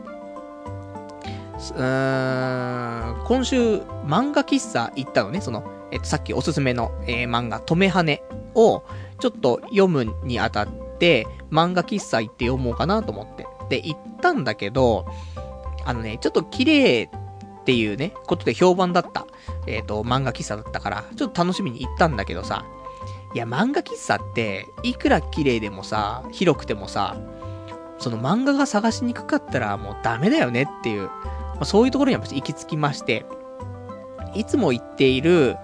[1.76, 8.24] うーん、今週、漫画喫茶行ったのね、その、えっ、と、さっきおすすめの、えー、漫画、止めはね
[8.56, 8.84] を、
[9.22, 10.68] ちょっと読むにあたっ
[11.00, 13.48] て、漫画喫茶行って読もうかなと思って。
[13.70, 15.06] で、行ったんだけど、
[15.86, 19.26] あのね、ちょっと綺麗っていうね、ことで評判だった、
[19.68, 22.66] えっ、ー、と、漫画喫茶だったから、ちょっと楽しみに行ったんだけどさ、
[23.34, 27.16] いや、漫画喫茶って、いくら綺麗でもさ、広くてもさ、
[28.00, 33.26] その漫画が探しにくかったらもうダメだよねっていう、まあ、そういうところには行き着きまして、
[34.34, 35.56] いつも行っている、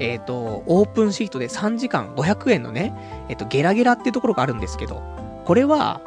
[0.00, 2.94] えっ、ー、と、オープンシートで3時間500円のね、
[3.28, 5.02] えっ、ー、と、ゲラゲラってところがあるんですけど、
[5.44, 6.00] これは、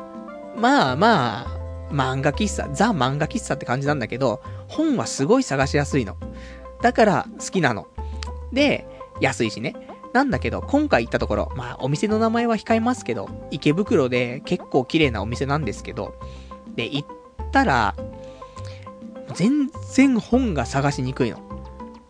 [0.55, 1.57] まあまあ、
[1.91, 6.17] 漫画喫茶、ザ漫画喫茶って感じなんだけど、本はすごい探しやすいの。
[6.81, 7.87] だから好きなの。
[8.51, 8.87] で、
[9.21, 9.75] 安いしね。
[10.13, 16.15] なんだけど、今回行ったところ、まあ、お店の名前は控えますけど、池袋で結構綺麗なお店なんですけど、
[16.75, 17.07] で、行っ
[17.51, 17.95] たら、
[19.33, 21.46] 全然本が探しにくいの。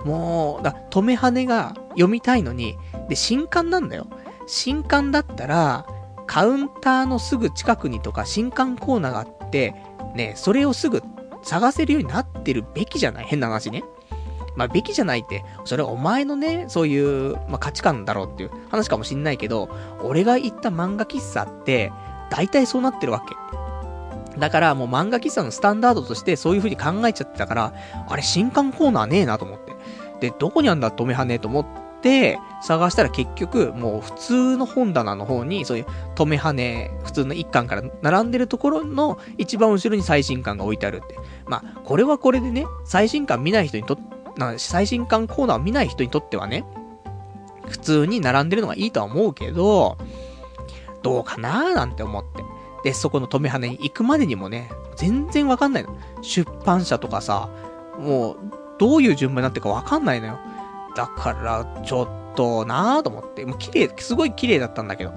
[0.05, 2.77] もう、だ、止め羽が読みたいのに、
[3.09, 4.07] で、新刊なんだよ。
[4.45, 5.85] 新刊だったら、
[6.25, 9.75] カウンターのすぐ近くにとか新刊コーナーがあって、
[10.15, 11.01] ね、それをすぐ
[11.43, 13.25] 探せるようになってるべきじゃない？
[13.25, 13.83] 変な話ね。
[14.55, 19.69] まあ、べきじゃないって、それはお前のね、そういう、まあ、価値観だろうっていう話かもしんないけど、
[20.01, 21.91] 俺が行った漫画喫茶って、
[22.31, 23.35] 大体そうなってるわけ。
[24.39, 27.73] だからもう漫画喫茶のスタンダードとしてそういう風に考えちゃってたから、
[28.07, 29.66] あれ新刊コーナーねえなと思って。
[30.19, 31.65] で、どこにあんだ止めはねえと思っ
[32.01, 41.15] て、探したら結局、もう普通の本棚の方に、そういう止めはね、普通の一巻から並んでるところの一番後ろに最新刊が置いてあるって。
[41.45, 43.97] まあ、これはこれでね、最新刊見ない人にと
[44.37, 46.65] な最新刊コーナーを見ない人にとってはね、
[47.67, 49.97] 普通に並んでるのがいいとは思うけど、
[51.03, 52.43] どうかなーなんて思って。
[52.83, 55.95] で、そこの止めはねに行くまでにもね、全然わかんないの。
[56.21, 57.49] 出版社とかさ、
[57.99, 58.37] もう、
[58.79, 60.39] どういう順番になってるかわかんないのよ。
[60.95, 63.45] だから、ちょっとなーと思って。
[63.45, 65.11] もう綺麗、すごい綺麗だったんだけど。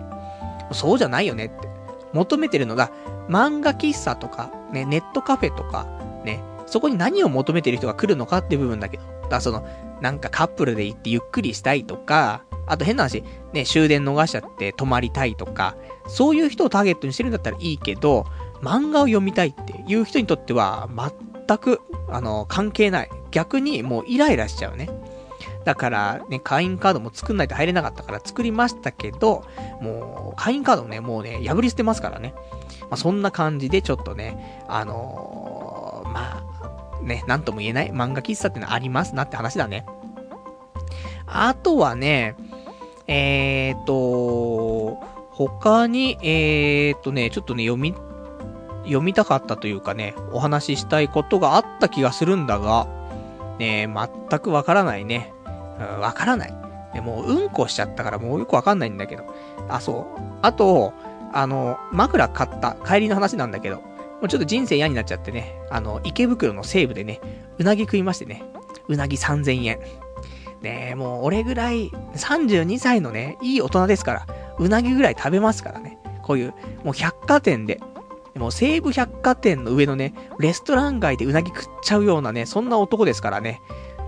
[0.73, 1.69] そうじゃないよねって。
[2.13, 2.91] 求めてるのが、
[3.29, 5.87] 漫画喫茶とか、ね、ネットカフェとか、
[6.25, 9.05] ね、そこに何を求めてる人が来るのかっていう部分だけど。
[9.05, 9.65] だからその、
[10.01, 18.27] なんかカップルで行ってゆっくりしたいとか、あと変な話、ね、終電逃しちゃって泊まりたいとか、そういう人をターゲットにしてるんだったらいいけど、
[18.63, 20.89] 漫画を読みたいっていう人にとっては、
[21.47, 23.11] 全く、あの、関係ない。
[23.31, 24.89] 逆にもうイライラしちゃうね。
[25.65, 29.45] だからね、会員カードも作んないと入れなかったから作りましたけど、
[29.81, 32.35] もう、会員カードね、もうね、破り捨てますからね。
[32.83, 39.87] まあ、そんな感じでちょっとね、あのー、まあ、ね、なんとも言えない漫画喫茶ってのありますなって話だね。
[41.27, 42.37] あとはね、
[43.07, 44.99] えーと、
[45.31, 47.95] 他に、えーとね、ちょっとね、読み、
[48.85, 52.89] 読みたかったというかね、お話ししたいことがあった気がするんだが、
[53.61, 55.33] ね、全くわからないね。
[56.01, 56.55] わ、うん、からない。
[56.95, 59.25] で、もううんこしちゃったからもうよくわかんないんだけど。
[59.69, 60.21] あ、そう。
[60.43, 60.93] あと、
[61.33, 63.83] あの、枕買った帰りの話なんだけど、も
[64.25, 67.21] うちょっと人生嫌になっちゃってね、あの、池袋の西部でね、
[67.59, 68.43] うなぎ食いましてね、
[68.89, 69.79] うなぎ3000円。
[70.63, 74.27] ねもう俺ぐらい、32歳のね、いい大人ですから、
[74.59, 75.99] うなぎぐらい食べますからね。
[76.23, 76.55] こういう、
[76.85, 77.81] もう百貨店で、
[78.39, 83.61] も西武百貨店の上のね、レストラン街でうなぎ食っちゃうようなね、そんな男ですからね。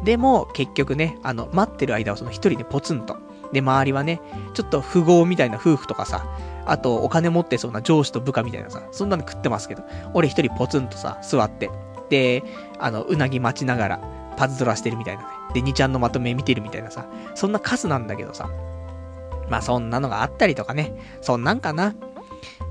[0.04, 3.16] でも、結局ね、あの、待ってる間はその一人でポツンと。
[3.52, 4.20] で、周りはね、
[4.54, 6.26] ちょっと富豪みたいな夫婦とかさ、
[6.64, 9.82] あと、お金持ってそうな上司と部下みたいなさ、そんなの食ってますけど、
[10.14, 11.70] 俺一人ポツンとさ、座って、
[12.08, 12.44] で、
[12.78, 14.00] あの、うなぎ待ちながら、
[14.36, 15.28] パズドラしてるみたいなね。
[15.54, 18.48] で、2ちゃんのまとめ見てるみたいなさ、そんなカスなんだけどさ。
[19.50, 20.94] まあ、そんなのがあったりとかね。
[21.20, 21.94] そんなんかな。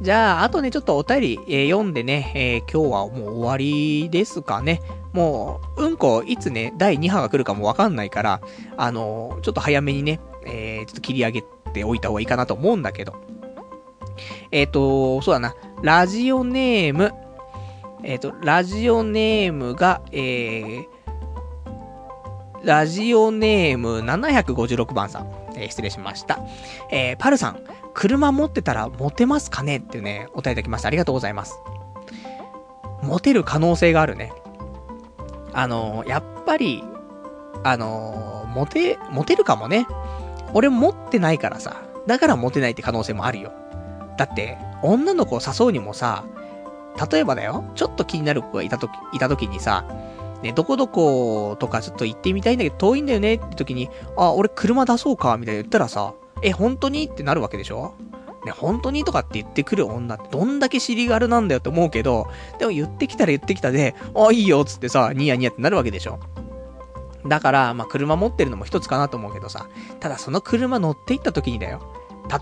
[0.02, 4.82] じゃあ、あとね、ちょっとお便り、えー、読んでね、えー、今日はもう終わりですかね。
[5.14, 8.42] もう、うんこ、いつね、第2波が来るかもわかんないから、
[8.78, 11.44] あのー、ちょっと早めにね、えー、ちょっと切り上げ
[11.74, 13.14] ておいた方がいいかなと思うんだけど。
[14.50, 17.12] えっ、ー、と、そうだな、ラジオネーム、
[18.04, 20.86] えっ、と、ラジオネームが、えー、
[22.64, 25.42] ラジオネーム756番さん。
[25.56, 26.40] えー、失礼しました。
[26.90, 27.60] えー、パルさん、
[27.94, 29.78] 車持ってたらモテますかね？
[29.78, 30.88] っていうね、お答えいただきました。
[30.88, 31.60] ありがとうございます。
[33.04, 34.32] モテる可能性があるね。
[35.54, 36.84] あの、やっぱり、
[37.64, 39.88] あのー、モテ、モテるかもね。
[40.54, 41.84] 俺持ってないからさ。
[42.08, 43.52] だからモテないって可能性もあるよ。
[44.18, 46.26] だって、女の子を誘うにもさ、
[47.12, 49.86] 例えばだよ、ちょっと気になる子がいたとき、いたときにさ、
[50.42, 57.04] ね、どこどことかちょっと行ってみたいんだけど遠いんだよねって時に、あ、俺車出そうかみたいな言ったらさ、え、本当に？
[57.06, 57.94] ってなるわけでしょ？
[58.46, 59.04] ね、本当に？
[59.04, 62.28] とかって言ってくる女ってどんだけ尻軽なんだよって思うけど、
[62.60, 66.20] でも言ってきたら言ってきたで、あ、いいよっつってさ、ニヤニヤってなるわけでしょ？
[67.28, 69.68] だから、まあ、車持ってるのも一つかなと思うけどさ、
[70.00, 71.82] ただその車乗って行った時にだよ。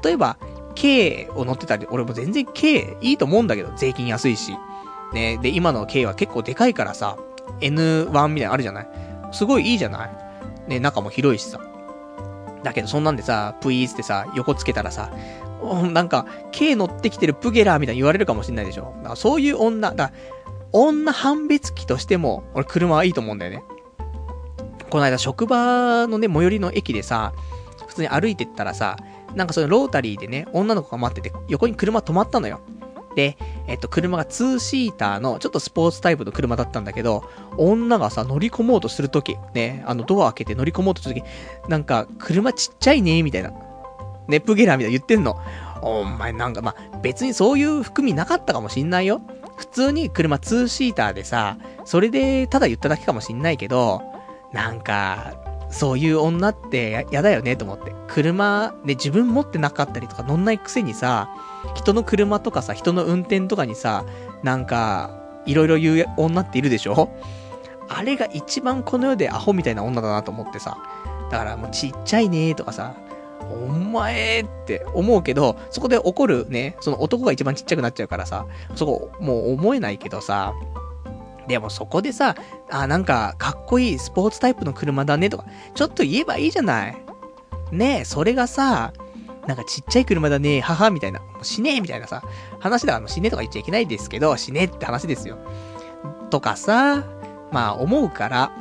[0.04, 0.38] 例えば、
[0.76, 4.56] K を乗ってたり、俺も全然 K いいと思うんだけど、税金安いし。
[5.12, 7.18] ね、で、今の K は結構でかいからさ、
[7.60, 8.88] N1 みたいなのあるじゃない？
[9.34, 10.70] すごいいいじゃない？
[10.70, 11.60] ね、中も広いしさ。
[12.64, 15.12] だけど、そんなんでさ、プイーってさ、横つけたらさ、
[15.92, 18.94] なんか、K 乗ってきてるプゲラーみたいに言われるかもしんないでしょ。
[18.98, 20.12] だからそういう女、だ
[20.72, 23.64] 女判別機としても、俺車はいいと思うんだよね。
[24.90, 27.34] この間職場のね、最寄りの駅でさ、
[27.88, 28.98] 普通に歩いてったらさ、
[29.36, 32.62] なんかそのロータリーでね、女の子が待ってて、横に車止まったのよ。
[33.16, 33.38] で、
[33.68, 37.24] えっと、車が2シーターの、ちょっとスポーツタイプの車だったんだけど、
[37.58, 41.24] 女がさ、乗り込もうとするとき、ね、あの、ドア開けて乗り込もうとするとき、
[41.70, 43.52] なんか、車ちっちゃいね、みたいな。
[44.28, 45.40] ネプゲラーみたいな言ってんの。
[45.82, 49.22] お前なんか、まあ別にそういう含みなかったかもしんないよ。
[49.58, 54.02] 普通に車2シーターでさ、それでただ言っただけかもしんないけど、
[54.54, 55.34] なんか、
[55.70, 57.94] そういう女ってやだよねと思って。
[58.08, 61.30] 車、ね、自分持ってなかったりとか乗んないくせにさ、
[61.76, 64.06] 人の車とかさ、人の運転とかにさ、
[64.44, 65.12] なんか、
[65.46, 67.10] いろいろ言う女っているでしょ？
[67.88, 70.78] あれが一番この世でアホみたいな女だなと思ってさ。
[71.32, 72.96] だからもうちっちゃいねとかさ、
[73.52, 78.46] お前って思うけど、そこで怒るね、その男が一番ちっちゃくなっちゃうからさ、
[78.76, 80.54] そこもう思えないけどさ、
[81.48, 82.36] でもそこでさ、
[82.70, 86.98] あ、なんか、かっこいいスポーツタイプの車だねとか、ちょっと言えばいいじゃない。
[87.72, 88.94] ねえ、それがさ、
[89.50, 92.22] なんかちっちゃい車だね、母みたいな、死ねえみたいなさ、
[92.60, 95.40] 話だから死ねとか言っちゃいけないですけど、死ねって話ですよ。
[96.30, 97.04] とかさ、
[97.52, 98.52] まあ思うから、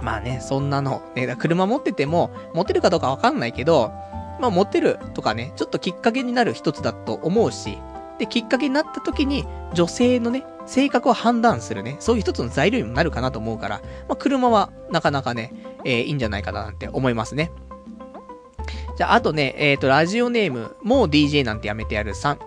[0.00, 3.92] まあね、そんなの、ね、車持ってても、持てるかどうかわかんないけど、
[4.40, 7.76] まあ持てるとかね、ちょっときっかけになる一つだと思うし、
[8.18, 15.52] で、きっかけになった時に、女性のね、性格を判断するね、そういう一つの材料にもなるかなと思うから、まあ、車はなかなかね、
[15.84, 17.50] えー、いいんじゃないかななんて思いますね。
[19.02, 22.38] じゃあ、とね、えっ、ー、と、ラジオネーム、もう DJ なんてやめてやる3。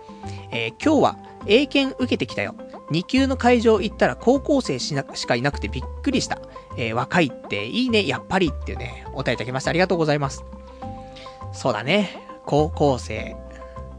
[0.51, 1.17] えー、今日は、
[1.47, 2.55] 英検受けてきたよ。
[2.91, 6.39] 2級の会場行ったら高校生しなしかいなくてびっくりした。
[6.77, 9.71] えー、若いっていいね、やっぱりっていうね、お答えいただきました。
[9.71, 10.45] ありがとうございます。
[11.51, 12.25] そうだね。
[12.45, 13.35] 高校生。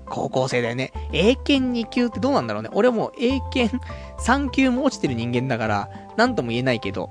[0.06, 0.94] 高校生だよね。
[1.12, 2.70] 英検2級ってどうなんだろうね。
[2.72, 3.76] 俺もう英検
[4.18, 7.10] 3級も落ちてる人間だから、なんとも言えないけど、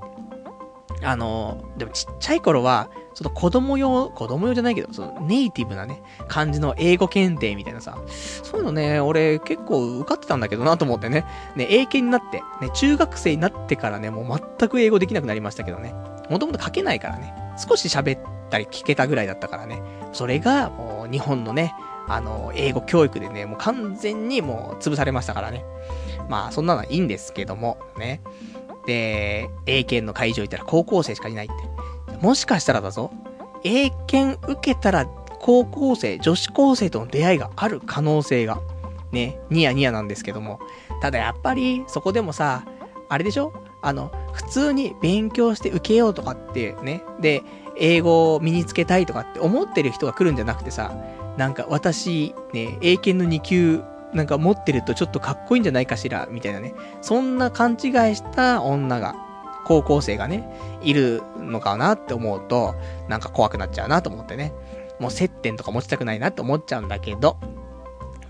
[1.04, 7.98] あの、でもちっちゃい頃は、その子供用、子供用じゃないけど、そのネイティブなね、感じの英語検定みたいなさ、
[8.44, 11.26] そういうのね、俺結構受かってたんだけどなと思ってね、
[11.56, 15.96] ね、英検になって、ね、中学生になってからね、もう全く英語できなくなりましたけどね、
[16.30, 19.82] もともと書けないからね、少し喋ったり聞けたぐらいだったからね、
[20.12, 21.74] それがもう日本のね、
[22.08, 25.64] あの、英語教育でね、もう完全にもう潰されましたからね。
[26.30, 28.22] まあ、そんなのはいいんですけども、ね。
[28.86, 31.75] で、英検の会場行ったら高校生しかいないって。
[32.26, 33.12] もしかしたらだぞ、
[33.64, 38.60] 英検受けたら高校生、女子高生との出会いがある可能性が、
[39.12, 40.60] ね、ニヤニヤなんですけども。
[41.02, 42.66] ただやっぱり、そこでもさ、
[43.10, 43.54] あれでしょ？
[43.84, 47.44] あの、普通に勉強して受けようとかってね、で、
[47.78, 50.98] 英語を身につけたいとかって思ってる人が来るんじゃなくてさ、
[51.38, 53.84] なんか私、ね、英検の2級、
[54.14, 56.74] なんか持ってるとちょっとかっこいいんじゃないかしら、みたいなね。
[57.04, 59.16] そんな勘違いした女が、
[59.66, 60.48] 高校生がね、
[60.82, 62.76] いるのかなって思うと、
[63.10, 64.54] なんか怖くなっちゃうなと思ってね。
[65.00, 67.38] もう接点とか持ちたくないなって思っちゃうんだけど、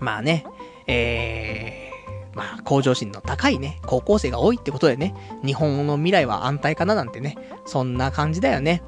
[0.00, 0.44] まあね、
[0.86, 5.14] えー、まあ、向上心の高いね、高校生が多いってことでね、
[5.44, 7.36] 日本の未来は安泰かななんてね、
[7.66, 8.82] そんな感じだよね。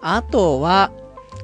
[0.00, 0.92] あとは、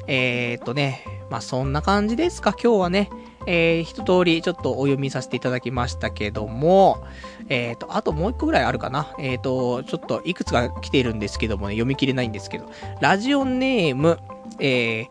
[0.07, 3.11] えー、っとね、まあそんな感じですか、今日はね。
[3.47, 7.05] えー、一通りちょっとお読みさせていただきましたけども、
[7.49, 9.15] えっ、ー、と、あともう一個ぐらいあるかな。
[9.19, 12.67] えっ、ー、と、ちょっといくつか来ているんですけどもね、読み切れないんですけど、
[13.01, 14.19] ラジオネーム、
[14.59, 15.07] えー、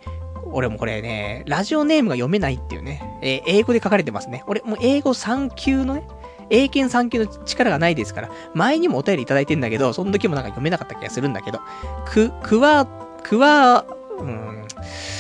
[0.52, 4.44] 俺もこれね、ラジオネームが読めないっていうね、えー、英語で書かれてますね。
[4.48, 6.04] 俺、もう英語3級のね、
[6.50, 11.60] 英検3級の力がないですから、前にもお便りいただいてんだけど、その時もなんか読めなかった気がするんだけど、
[12.06, 12.86] く、くわ、
[13.24, 13.86] くわ、
[14.20, 14.66] うん、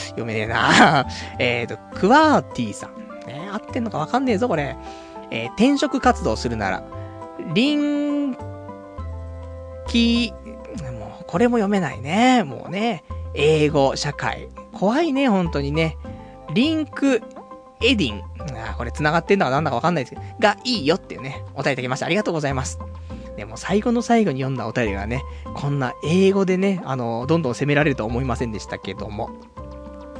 [0.07, 1.05] 読めねえな
[1.39, 2.94] えっと、クワーティーさん。
[3.27, 4.75] ね、合ってんのかわかんねえぞ、これ。
[5.31, 6.83] えー、転職活動するなら、
[7.53, 8.37] リン、
[9.87, 10.33] キ、
[10.99, 12.43] もう、これも読めないね。
[12.43, 13.03] もうね、
[13.33, 14.49] 英語、社会。
[14.73, 15.97] 怖いね、本当にね。
[16.53, 17.21] リンク、
[17.81, 18.23] エディン。
[18.69, 22.05] あこれ繋がってんだかなんだかわかんないですけど、がいいよっていうね、お便りいただきました。
[22.05, 22.79] ありがとうございます。
[23.35, 25.23] でも最後の最後に読んだお便りがね、
[25.55, 29.29] こんな英語でね、あの、どんどん責められるとは思いませんでしたけども。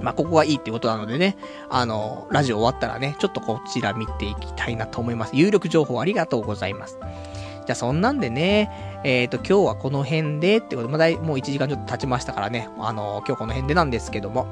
[0.01, 1.37] まあ、ここがいいってことなのでね、
[1.69, 5.35] あの、ラジオ終わったらね、ちょっとこちら見ていきたいなと思います。
[5.35, 6.97] 有力情報ありがとうございます。
[7.65, 8.69] じゃあそんなんでね、
[9.03, 14.47] えっ、ー、と、今日はこの辺でってことで、まだもう1時間ちょっと経ちましたからね、あの、今日この辺でなんですけども。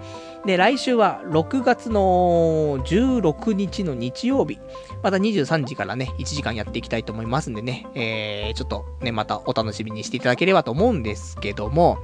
[0.45, 4.59] で、来週は6月の16日の日曜日、
[5.03, 11.99] また23時からね、1時間やっていきたいと思いますんでね、えー、ちょっとね、またお楽しみにしていただければと思うんですけども、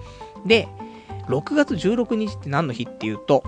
[0.46, 0.68] で、
[1.30, 3.44] 6月16日って何の日っていうと、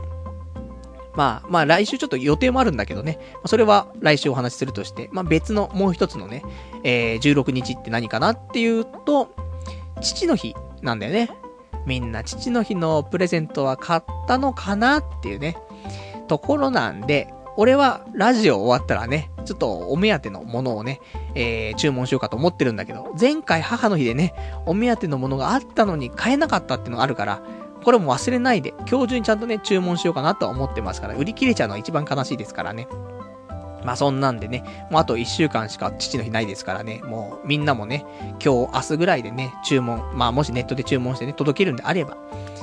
[1.16, 3.20] まあ、まあ来週ちょっと予定もあるんだけどね。
[3.46, 6.44] それは来週お話しするとして、まあ別のもう一つのね、
[6.84, 9.34] えー、16日って何かなっていうと、
[10.00, 11.30] 父の日なんだよね。
[11.86, 15.58] みんな父の日のプレゼントは買ったのかなっていうね、
[16.28, 21.02] ところなんで、俺はラジオ終わったらね、ちょっとお目当てのものをね、
[21.36, 24.34] えー、注文しようかと思ってるんだけど、前回母の日でね、
[24.66, 27.42] お目当てのものがあったのに買えなかったっていうのがあるから、
[27.84, 32.88] これも忘れないで、今日中にちゃんとね、注文しようかなとは思ってますから、売り切れちゃうのが一番悲しいですからね。
[33.84, 38.06] まあそんなんでね、もうあと1週間しか父の日ないですからね、もうみんなもね、
[38.44, 42.16] 今日明日ぐらいでね、注文、まあもしネットで注文してね、届けるんであれば、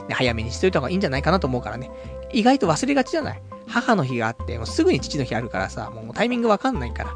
[0.09, 1.91] ね、早めにしといた方がいいんじゃないかなと思うからね、
[2.33, 3.43] 意外と忘れがちじゃない？
[3.67, 7.11] 母の日があって、もうすぐに父の日あるからさ、もうタイミングわかんないから。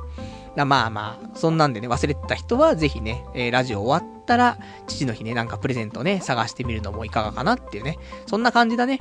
[0.57, 8.99] だまあまあ、そんなんでね、忘れてた人はぜひね、えー、ラジオ終わったら、父の日ね、なんかプレゼントね、探してみるのもいかがかなっていうね、そんな感じだね。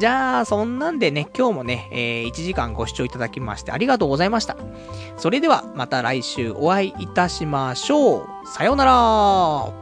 [0.00, 4.56] じゃあ、そんなんでね、今日もね、えー、1時間ご視聴いただきましてありがとうございました。
[5.16, 8.26] それでは、また来週お会いいたしましょう。
[8.46, 9.81] さようなら